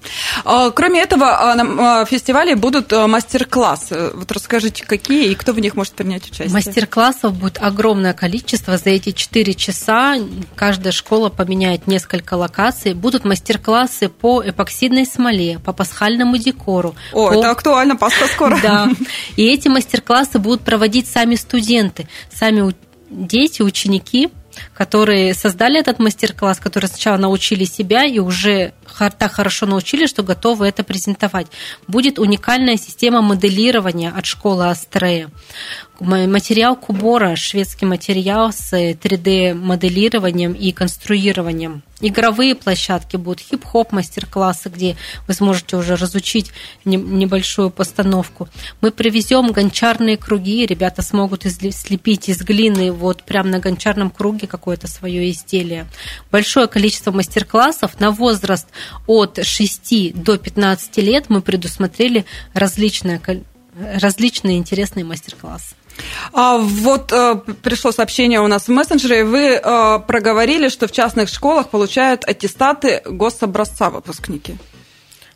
А, 0.45 0.71
кроме 0.71 1.01
этого, 1.01 1.53
а, 1.53 1.55
на 1.55 2.05
фестивале 2.05 2.57
будут 2.57 2.93
мастер-классы. 2.93 4.11
Вот 4.15 4.31
расскажите, 4.33 4.85
какие 4.85 5.31
и 5.31 5.35
кто 5.35 5.53
в 5.53 5.61
них 5.61 5.77
может 5.77 5.93
принять 5.95 6.25
участие? 6.27 6.51
Мастер-классов 6.51 7.35
будет 7.35 7.59
огромное 7.61 8.15
количество. 8.15 8.77
За 8.77 8.91
эти 8.91 9.13
4 9.13 9.55
часа 9.55 10.17
каждая 10.55 10.93
школа 10.93 11.29
поменяет 11.29 11.87
несколько 11.87 12.35
локаций. 12.35 12.95
Будут 12.95 13.25
мастер-классы 13.25 14.09
по 14.09 14.43
эпоксидной 14.45 15.07
смоле, 15.07 15.61
по 15.61 15.73
пасхальному 15.73 16.37
декору. 16.37 16.95
О, 17.13 17.29
по... 17.29 17.35
это 17.35 17.51
актуально, 17.51 17.97
Пасха 17.97 18.27
скоро. 18.27 18.59
Да. 18.61 18.89
И 19.37 19.45
эти 19.47 19.69
мастер-классы 19.69 20.39
будут 20.39 20.63
проводить 20.63 21.09
сами 21.09 21.37
студенты, 21.37 22.09
сами 22.33 22.75
дети, 23.11 23.63
ученики 23.63 24.31
которые 24.75 25.35
создали 25.35 25.79
этот 25.81 25.99
мастер-класс, 25.99 26.59
которые 26.59 26.89
сначала 26.89 27.17
научили 27.17 27.65
себя 27.65 28.05
и 28.05 28.19
уже 28.19 28.73
так 29.19 29.33
хорошо 29.33 29.67
научили, 29.67 30.07
что 30.07 30.23
готовы 30.23 30.67
это 30.67 30.85
презентовать. 30.85 31.49
Будет 31.89 32.19
уникальная 32.19 32.77
система 32.77 33.21
моделирования 33.21 34.13
от 34.17 34.27
школы 34.27 34.69
Астрея. 34.69 35.31
Материал 35.99 36.77
Кубора, 36.77 37.37
шведский 37.37 37.87
материал 37.87 38.53
с 38.53 38.71
3D-моделированием 38.73 40.53
и 40.53 40.71
конструированием. 40.71 41.83
Игровые 42.03 42.55
площадки 42.55 43.17
будут, 43.17 43.41
хип-хоп 43.41 43.93
мастер-классы, 43.93 44.69
где 44.69 44.97
вы 45.27 45.33
сможете 45.33 45.79
уже 45.79 45.97
разучить 45.97 46.53
небольшую 46.85 47.71
постановку. 47.71 48.47
Мы 48.83 48.91
привезем 48.91 49.53
гончарные 49.53 50.19
круги, 50.19 50.67
ребята 50.67 51.01
смогут 51.01 51.45
слепить 51.45 52.29
из 52.29 52.43
глины 52.43 52.93
вот 52.93 53.23
прямо 53.23 53.49
на 53.49 53.59
гончарном 53.59 54.11
круге 54.11 54.47
какое-то 54.47 54.89
свое 54.89 55.31
изделие. 55.31 55.87
Большое 56.31 56.67
количество 56.69 57.11
мастер-классов 57.11 57.99
на 58.01 58.11
возраст 58.11 58.67
от 59.07 59.39
6 59.43 60.13
до 60.15 60.37
15 60.37 60.99
лет 60.99 61.31
мы 61.31 61.41
предусмотрели 61.41 62.27
различные, 62.53 63.23
различные 63.75 64.59
интересные 64.59 65.07
мастер-классы. 65.07 65.75
А, 66.33 66.59
вот 66.59 67.13
а, 67.13 67.37
пришло 67.63 67.93
сообщение 67.93 68.41
у 68.41 68.49
нас 68.49 68.69
в 68.69 68.71
мессенджере. 68.71 69.25
Вы 69.25 69.57
а, 69.57 69.99
проговорили, 69.99 70.69
что 70.69 70.87
в 70.87 70.93
частных 70.93 71.29
школах 71.29 71.71
получают 71.71 72.25
аттестаты 72.29 73.03
гособразца 73.05 73.91
выпускники. 73.91 74.57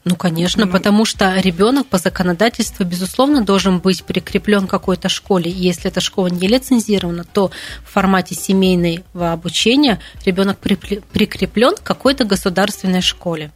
Ну, 0.04 0.16
конечно, 0.16 0.64
ну, 0.64 0.72
потому 0.72 1.04
что 1.04 1.38
ребенок 1.40 1.86
по 1.86 1.98
законодательству, 1.98 2.86
безусловно, 2.86 3.42
должен 3.42 3.80
быть 3.80 4.02
прикреплен 4.02 4.66
к 4.66 4.70
какой-то 4.70 5.10
школе. 5.10 5.50
И 5.50 5.54
если 5.54 5.90
эта 5.90 6.00
школа 6.00 6.28
не 6.28 6.48
лицензирована, 6.48 7.24
то 7.24 7.50
в 7.84 7.92
формате 7.92 8.34
семейного 8.34 9.32
обучения 9.32 10.00
ребенок 10.24 10.58
прикреплен 10.58 11.76
к 11.76 11.82
какой-то 11.82 12.24
государственной 12.24 13.02
школе. 13.02 13.50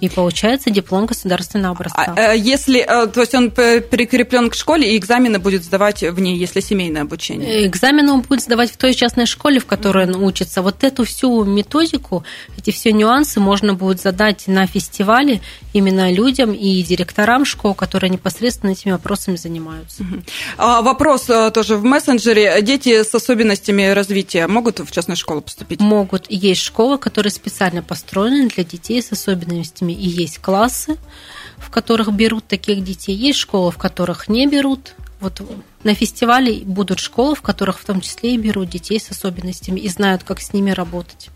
И 0.00 0.08
получается 0.08 0.70
диплом 0.70 1.06
государственного 1.06 1.74
образца. 1.74 2.14
А, 2.16 2.34
э, 2.34 2.38
если, 2.38 2.80
э, 2.80 3.06
то 3.06 3.20
есть 3.20 3.34
он 3.34 3.50
прикреплен 3.50 4.50
к 4.50 4.54
школе, 4.54 4.94
и 4.94 4.98
экзамены 4.98 5.38
будет 5.38 5.64
сдавать 5.64 6.02
в 6.02 6.20
ней, 6.20 6.36
если 6.36 6.60
семейное 6.60 7.02
обучение? 7.02 7.66
Экзамены 7.66 8.12
он 8.12 8.20
будет 8.22 8.42
сдавать 8.42 8.70
в 8.70 8.76
той 8.76 8.94
частной 8.94 9.26
школе, 9.26 9.60
в 9.60 9.66
которой 9.66 10.06
он 10.06 10.16
учится. 10.22 10.62
Вот 10.62 10.84
эту 10.84 11.04
всю 11.04 11.44
методику, 11.44 12.24
эти 12.58 12.70
все 12.70 12.92
нюансы 12.92 13.40
можно 13.40 13.74
будет 13.74 14.00
задать 14.00 14.46
на 14.46 14.66
фестивале 14.66 15.40
именно 15.72 16.12
людям 16.12 16.52
и 16.52 16.82
директорам 16.82 17.44
школ, 17.44 17.74
которые 17.74 18.10
непосредственно 18.10 18.70
этими 18.70 18.92
вопросами 18.92 19.36
занимаются. 19.36 20.04
А, 20.56 20.82
вопрос 20.82 21.28
э, 21.28 21.50
тоже 21.50 21.76
в 21.76 21.84
мессенджере. 21.84 22.60
Дети 22.62 23.02
с 23.02 23.14
особенностями 23.14 23.88
развития 23.88 24.46
могут 24.46 24.80
в 24.80 24.90
частную 24.90 25.16
школу 25.16 25.40
поступить? 25.40 25.80
Могут. 25.80 26.26
Есть 26.28 26.62
школы, 26.62 26.98
которые 26.98 27.30
специально 27.30 27.82
построены 27.82 28.48
для 28.48 28.64
детей 28.64 29.02
с 29.02 29.12
особенностями 29.12 29.53
особенностями. 29.54 29.92
И 29.92 30.08
есть 30.08 30.38
классы, 30.38 30.96
в 31.58 31.70
которых 31.70 32.12
берут 32.12 32.46
таких 32.46 32.82
детей, 32.82 33.14
есть 33.14 33.38
школы, 33.38 33.70
в 33.70 33.78
которых 33.78 34.28
не 34.28 34.46
берут. 34.46 34.94
Вот 35.20 35.40
на 35.84 35.94
фестивале 35.94 36.60
будут 36.64 36.98
школы, 36.98 37.34
в 37.34 37.42
которых 37.42 37.78
в 37.80 37.84
том 37.84 38.00
числе 38.00 38.34
и 38.34 38.38
берут 38.38 38.68
детей 38.68 39.00
с 39.00 39.10
особенностями 39.10 39.80
и 39.80 39.88
знают, 39.88 40.24
как 40.24 40.40
с 40.40 40.52
ними 40.52 40.70
работать. 40.70 41.30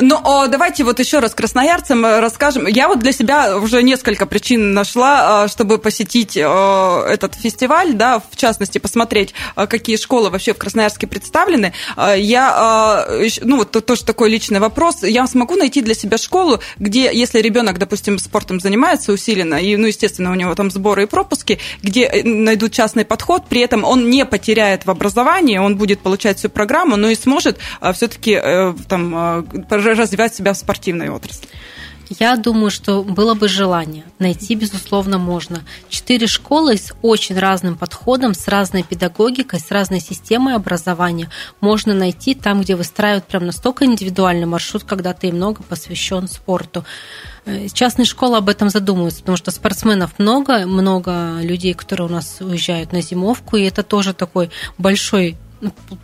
Ну, 0.00 0.46
давайте 0.48 0.84
вот 0.84 0.98
еще 0.98 1.18
раз 1.18 1.34
красноярцам 1.34 2.04
э, 2.04 2.20
расскажем. 2.20 2.66
Я 2.66 2.88
вот 2.88 3.00
для 3.00 3.12
себя 3.12 3.58
уже 3.58 3.82
несколько 3.82 4.26
причин 4.26 4.72
нашла, 4.72 5.44
э, 5.44 5.48
чтобы 5.48 5.78
посетить 5.78 6.36
э, 6.36 6.42
этот 6.42 7.34
фестиваль, 7.34 7.94
да, 7.94 8.20
в 8.20 8.36
частности, 8.36 8.78
посмотреть, 8.78 9.34
какие 9.54 9.96
школы 9.96 10.30
вообще 10.30 10.54
в 10.54 10.58
Красноярске 10.58 11.06
представлены. 11.06 11.72
Я, 12.16 13.06
ну, 13.42 13.58
вот 13.58 13.84
тоже 13.84 14.04
такой 14.04 14.30
личный 14.30 14.60
вопрос. 14.60 15.02
Я 15.02 15.26
смогу 15.26 15.56
найти 15.56 15.80
для 15.80 15.94
себя 15.94 16.18
школу, 16.18 16.60
где, 16.78 17.10
если 17.12 17.40
ребенок, 17.40 17.78
допустим, 17.78 18.18
спортом 18.18 18.60
занимается 18.60 19.12
усиленно, 19.12 19.56
и, 19.56 19.76
ну, 19.76 19.86
естественно, 19.86 20.30
у 20.30 20.34
него 20.34 20.54
там 20.54 20.70
сборы 20.70 21.04
и 21.04 21.06
пропуски, 21.06 21.58
где 21.82 22.22
найдут 22.24 22.72
частный 22.72 23.04
подход, 23.04 23.44
при 23.48 23.60
этом 23.60 23.84
он 23.84 24.10
не 24.10 24.24
потеряет 24.24 24.86
в 24.86 24.90
образовании, 24.90 25.58
он 25.58 25.76
будет 25.76 26.00
получать 26.00 26.38
всю 26.38 26.48
программу, 26.48 26.96
но 26.96 27.08
и 27.08 27.14
сможет 27.14 27.58
все-таки 27.94 28.40
там 28.88 29.17
Э, 29.18 29.42
развивать 29.70 30.34
себя 30.34 30.52
в 30.52 30.56
спортивной 30.56 31.10
отрасли? 31.10 31.48
Я 32.18 32.36
думаю, 32.36 32.70
что 32.70 33.02
было 33.02 33.34
бы 33.34 33.48
желание. 33.48 34.04
Найти, 34.18 34.54
безусловно, 34.54 35.18
можно. 35.18 35.60
Четыре 35.90 36.26
школы 36.26 36.78
с 36.78 36.94
очень 37.02 37.38
разным 37.38 37.76
подходом, 37.76 38.32
с 38.32 38.48
разной 38.48 38.82
педагогикой, 38.82 39.60
с 39.60 39.70
разной 39.70 40.00
системой 40.00 40.54
образования 40.54 41.28
можно 41.60 41.92
найти 41.92 42.34
там, 42.34 42.62
где 42.62 42.76
выстраивают 42.76 43.26
прям 43.26 43.44
настолько 43.44 43.84
индивидуальный 43.84 44.46
маршрут, 44.46 44.84
когда 44.84 45.12
ты 45.12 45.30
много 45.32 45.62
посвящен 45.62 46.28
спорту. 46.28 46.86
Э, 47.44 47.68
частные 47.68 48.06
школы 48.06 48.38
об 48.38 48.48
этом 48.48 48.70
задумываются, 48.70 49.20
потому 49.20 49.36
что 49.36 49.50
спортсменов 49.50 50.18
много, 50.18 50.66
много 50.66 51.40
людей, 51.42 51.74
которые 51.74 52.06
у 52.06 52.10
нас 52.10 52.38
уезжают 52.40 52.92
на 52.92 53.02
зимовку, 53.02 53.56
и 53.56 53.64
это 53.64 53.82
тоже 53.82 54.14
такой 54.14 54.50
большой 54.78 55.36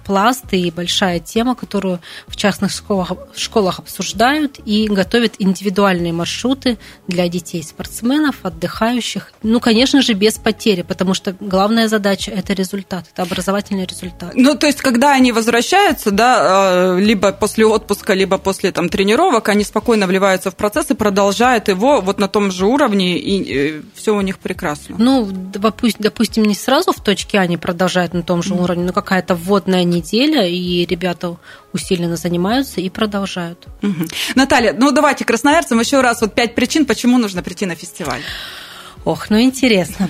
пласт 0.05 0.45
и 0.53 0.71
большая 0.71 1.21
тема, 1.21 1.55
которую 1.55 2.01
в 2.27 2.37
частных 2.37 2.73
школах, 2.73 3.13
школах 3.37 3.79
обсуждают 3.79 4.59
и 4.65 4.89
готовят 4.89 5.35
индивидуальные 5.39 6.13
маршруты 6.13 6.79
для 7.07 7.29
детей, 7.29 7.63
спортсменов, 7.63 8.37
отдыхающих. 8.43 9.33
Ну, 9.43 9.61
конечно 9.61 10.03
же, 10.03 10.13
без 10.13 10.35
потери, 10.35 10.83
потому 10.83 11.15
что 11.15 11.35
главная 11.41 11.89
задача– 11.89 12.31
это 12.37 12.53
результат, 12.53 13.07
это 13.13 13.23
образовательный 13.23 13.87
результат. 13.87 14.33
Ну, 14.35 14.55
то 14.57 14.67
есть, 14.67 14.81
когда 14.81 15.13
они 15.13 15.33
возвращаются, 15.33 16.11
да, 16.11 16.97
э, 16.97 17.01
либо 17.01 17.33
после 17.33 17.67
отпуска, 17.67 18.15
либо 18.15 18.39
после 18.39 18.73
там, 18.73 18.89
тренировок, 18.89 19.49
они 19.49 19.65
спокойно 19.65 20.07
вливаются 20.07 20.51
в 20.51 20.57
процесс 20.57 20.91
и 20.91 20.95
продолжают 20.95 21.69
его 21.69 22.01
вот 22.01 22.19
на 22.19 22.29
том 22.29 22.51
же 22.51 22.67
уровне, 22.67 23.19
и 23.19 23.79
э, 23.79 23.83
все 23.95 24.15
у 24.15 24.21
них 24.21 24.39
прекрасно. 24.39 24.97
Ну, 24.99 25.29
допустим, 25.31 26.45
не 26.45 26.55
сразу 26.55 26.93
в 26.93 27.01
точке 27.01 27.39
А 27.39 27.43
они 27.43 27.57
продолжают 27.57 28.15
на 28.15 28.23
том 28.23 28.43
же 28.43 28.55
уровне, 28.55 28.85
но 28.85 28.93
какая-то 28.93 29.35
вводная 29.45 29.85
неделя, 29.85 30.47
и 30.47 30.87
ребята 30.87 31.37
усиленно 31.73 32.17
занимаются 32.17 32.81
и 32.81 32.89
продолжают. 32.89 33.67
Угу. 33.83 34.05
Наталья, 34.35 34.73
ну 34.73 34.91
давайте 34.91 35.25
красноярцам 35.25 35.81
еще 35.81 36.01
раз 36.01 36.21
вот 36.21 36.35
пять 36.35 36.55
причин, 36.55 36.87
почему 36.87 37.19
нужно 37.19 37.43
прийти 37.43 37.67
на 37.67 37.75
фестиваль. 37.75 38.21
Ох, 39.05 39.31
ну 39.31 39.41
интересно. 39.41 40.09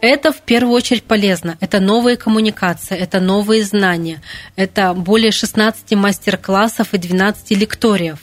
Это 0.00 0.32
в 0.32 0.42
первую 0.42 0.74
очередь 0.74 1.04
полезно. 1.04 1.56
Это 1.60 1.80
новые 1.80 2.16
коммуникации, 2.16 2.96
это 2.96 3.18
новые 3.20 3.64
знания, 3.64 4.22
это 4.54 4.94
более 4.94 5.32
16 5.32 5.92
мастер-классов 5.94 6.94
и 6.94 6.98
12 6.98 7.50
лекториев. 7.52 8.18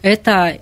Это 0.00 0.58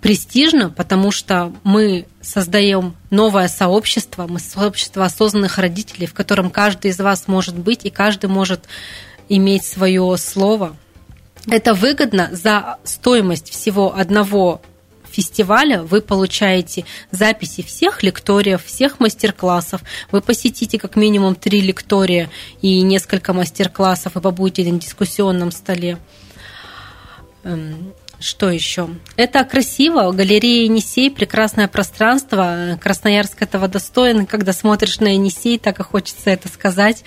престижно, 0.00 0.70
потому 0.70 1.10
что 1.10 1.52
мы 1.64 2.06
создаем 2.20 2.94
новое 3.10 3.48
сообщество, 3.48 4.26
мы 4.26 4.38
сообщество 4.38 5.04
осознанных 5.04 5.58
родителей, 5.58 6.06
в 6.06 6.14
котором 6.14 6.50
каждый 6.50 6.90
из 6.90 6.98
вас 6.98 7.26
может 7.26 7.56
быть 7.56 7.84
и 7.84 7.90
каждый 7.90 8.28
может 8.28 8.64
иметь 9.28 9.64
свое 9.64 10.16
слово. 10.18 10.76
Это 11.50 11.74
выгодно 11.74 12.28
за 12.32 12.78
стоимость 12.84 13.50
всего 13.50 13.96
одного 13.96 14.60
фестиваля 15.10 15.82
вы 15.82 16.00
получаете 16.00 16.84
записи 17.10 17.62
всех 17.62 18.02
лекториев, 18.02 18.64
всех 18.64 19.00
мастер-классов. 19.00 19.80
Вы 20.12 20.20
посетите 20.20 20.78
как 20.78 20.96
минимум 20.96 21.34
три 21.34 21.60
лектория 21.60 22.30
и 22.60 22.82
несколько 22.82 23.32
мастер-классов, 23.32 24.16
и 24.16 24.20
побудете 24.20 24.70
на 24.70 24.78
дискуссионном 24.78 25.50
столе. 25.50 25.98
Что 28.20 28.50
еще? 28.50 28.88
Это 29.16 29.44
красиво. 29.44 30.10
Галерея 30.10 30.64
Енисей, 30.64 31.10
прекрасное 31.10 31.68
пространство. 31.68 32.78
Красноярск 32.82 33.42
этого 33.42 33.68
достоин. 33.68 34.26
Когда 34.26 34.52
смотришь 34.52 34.98
на 34.98 35.14
Енисей, 35.14 35.58
так 35.58 35.78
и 35.78 35.84
хочется 35.84 36.30
это 36.30 36.48
сказать. 36.48 37.04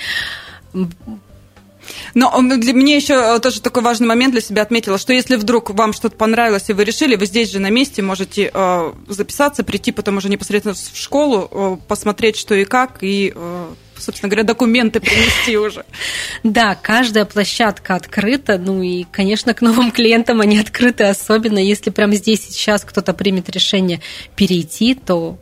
Но 2.14 2.42
для 2.58 2.74
меня 2.74 2.96
еще 2.96 3.14
э, 3.14 3.40
тоже 3.40 3.62
такой 3.62 3.84
важный 3.84 4.08
момент 4.08 4.34
для 4.34 4.42
себя 4.42 4.62
отметила, 4.62 4.98
что 4.98 5.14
если 5.14 5.36
вдруг 5.36 5.72
вам 5.72 5.94
что-то 5.94 6.16
понравилось 6.16 6.70
и 6.70 6.74
вы 6.74 6.84
решили, 6.84 7.16
вы 7.16 7.26
здесь 7.26 7.52
же 7.52 7.60
на 7.60 7.70
месте 7.70 8.02
можете 8.02 8.52
э, 8.54 8.94
записаться, 9.08 9.64
прийти 9.64 9.92
потом 9.92 10.18
уже 10.18 10.30
непосредственно 10.30 10.76
в 10.76 10.98
школу, 10.98 11.50
э, 11.52 11.78
посмотреть, 11.88 12.38
что 12.38 12.56
и 12.56 12.66
как, 12.66 13.00
и 13.02 13.34
собственно 14.02 14.30
говоря, 14.30 14.44
документы 14.44 15.00
принести 15.00 15.58
уже. 15.58 15.86
Да, 16.44 16.76
каждая 16.76 17.26
площадка 17.26 17.96
открыта, 17.96 18.58
ну 18.58 18.82
и, 18.82 19.04
конечно, 19.04 19.54
к 19.54 19.62
новым 19.62 19.92
клиентам 19.92 20.42
они 20.42 20.60
открыты, 20.60 21.06
особенно 21.06 21.60
если 21.60 21.90
прямо 21.90 22.16
здесь 22.16 22.48
сейчас 22.48 22.84
кто-то 22.84 23.14
примет 23.14 23.50
решение 23.50 24.02
перейти, 24.36 24.96
то 24.96 25.38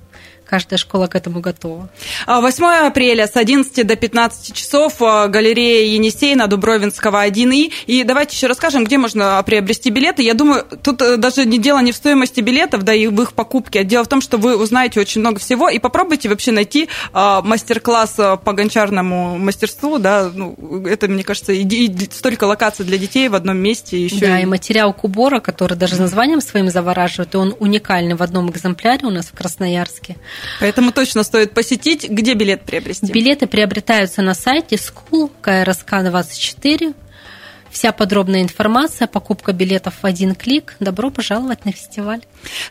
каждая 0.50 0.78
школа 0.80 1.08
к 1.08 1.16
этому 1.16 1.42
готова. 1.42 1.90
8 2.26 2.64
а, 2.64 2.88
апреля 2.88 3.28
с 3.28 3.36
11 3.36 3.86
до 3.86 3.96
15 3.96 4.54
часов 4.54 5.00
а, 5.00 5.28
галерея 5.28 5.94
Енисей 5.94 6.34
на 6.34 6.48
Дубровинского 6.48 7.26
1И. 7.28 7.72
И 7.86 8.04
давайте 8.04 8.36
еще 8.36 8.48
расскажем, 8.48 8.84
где 8.84 8.98
можно 8.98 9.42
приобрести 9.46 9.92
билеты. 9.92 10.24
Я 10.24 10.34
думаю, 10.34 10.66
тут 10.82 11.02
э, 11.04 11.18
даже 11.18 11.46
не 11.46 11.60
дело 11.60 11.80
не 11.80 11.92
в 11.92 11.96
стоимости 11.96 12.42
билетов, 12.42 12.84
да 12.84 12.96
и 12.96 13.06
в 13.08 13.22
их 13.22 13.34
покупке, 13.34 13.82
а 13.82 13.84
дело 13.84 14.04
в 14.04 14.08
том, 14.08 14.22
что 14.22 14.38
вы 14.38 14.58
узнаете 14.58 15.00
очень 15.00 15.22
много 15.22 15.40
всего 15.40 15.70
и 15.70 15.78
попробуйте 15.78 16.30
вообще 16.30 16.52
найти 16.52 16.90
а, 17.14 17.42
мастер-класс 17.44 18.16
по 18.44 18.54
гончарному 18.54 19.38
мастерству, 19.38 20.00
да, 20.00 20.32
ну, 20.34 20.56
это, 20.88 21.08
мне 21.08 21.24
кажется, 21.24 21.54
и, 21.54 21.64
и 21.64 22.10
столько 22.12 22.46
локаций 22.46 22.86
для 22.86 22.98
детей 22.98 23.30
в 23.30 23.36
одном 23.36 23.58
месте. 23.58 24.04
Еще 24.04 24.20
да, 24.26 24.40
и... 24.40 24.44
и 24.44 24.46
материал 24.46 24.94
Кубора, 24.94 25.40
который 25.40 25.78
даже 25.78 26.02
названием 26.02 26.42
своим 26.42 26.70
завораживает, 26.70 27.36
и 27.36 27.38
он 27.38 27.56
уникальный 27.60 28.16
в 28.16 28.24
одном 28.24 28.50
экземпляре 28.50 29.06
у 29.06 29.12
нас 29.12 29.28
в 29.28 29.38
Красноярске. 29.38 30.16
Поэтому 30.60 30.92
точно 30.92 31.24
стоит 31.24 31.54
посетить. 31.54 32.10
Где 32.10 32.34
билет 32.34 32.64
приобрести? 32.64 33.12
Билеты 33.12 33.48
приобретаются 33.48 34.22
на 34.22 34.34
сайте 34.34 34.76
School 34.76 35.32
KRSK 35.42 36.10
24 36.10 36.94
Вся 37.72 37.92
подробная 37.92 38.42
информация, 38.42 39.08
покупка 39.08 39.54
билетов 39.54 39.94
в 40.02 40.06
один 40.06 40.36
клик. 40.36 40.76
Добро 40.80 41.12
пожаловать 41.12 41.66
на 41.66 41.72
фестиваль. 41.72 42.22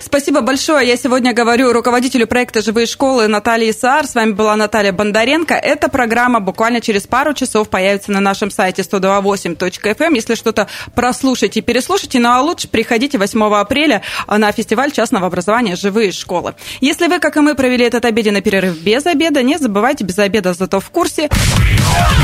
Спасибо 0.01 0.41
большое. 0.41 0.87
Я 0.87 0.97
сегодня 0.97 1.33
говорю 1.33 1.73
руководителю 1.73 2.27
проекта 2.27 2.63
«Живые 2.63 2.87
школы» 2.87 3.29
Наталье 3.29 3.73
Саар. 3.73 4.07
С 4.07 4.15
вами 4.15 4.33
была 4.33 4.57
Наталья 4.57 4.93
Бондаренко. 4.93 5.55
Эта 5.55 5.89
программа 5.89 6.41
буквально 6.41 6.81
через 6.81 7.07
пару 7.07 7.33
часов 7.33 7.69
появится 7.69 8.11
на 8.11 8.21
нашем 8.21 8.51
сайте 8.51 8.83
128.fm. 8.83 9.97
Эм. 9.99 10.15
Если 10.15 10.35
что-то 10.35 10.67
прослушайте 10.95 11.61
и 11.61 11.63
переслушайте, 11.63 12.19
ну 12.19 12.31
а 12.31 12.41
лучше 12.41 12.69
приходите 12.69 13.19
8 13.19 13.55
апреля 13.55 14.03
на 14.27 14.51
фестиваль 14.53 14.91
частного 14.91 15.27
образования 15.27 15.77
«Живые 15.77 16.13
школы». 16.13 16.55
Если 16.81 17.07
вы, 17.07 17.21
как 17.21 17.37
и 17.37 17.41
мы, 17.41 17.55
провели 17.55 17.85
этот 17.85 18.05
обеденный 18.05 18.41
перерыв 18.41 18.79
без 18.79 19.07
обеда, 19.07 19.43
не 19.43 19.59
забывайте 19.59 20.05
без 20.05 20.19
обеда, 20.19 20.55
зато 20.55 20.81
в 20.81 20.91
курсе. 20.91 21.29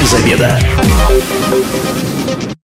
Без 0.00 0.14
обеда. 0.14 0.58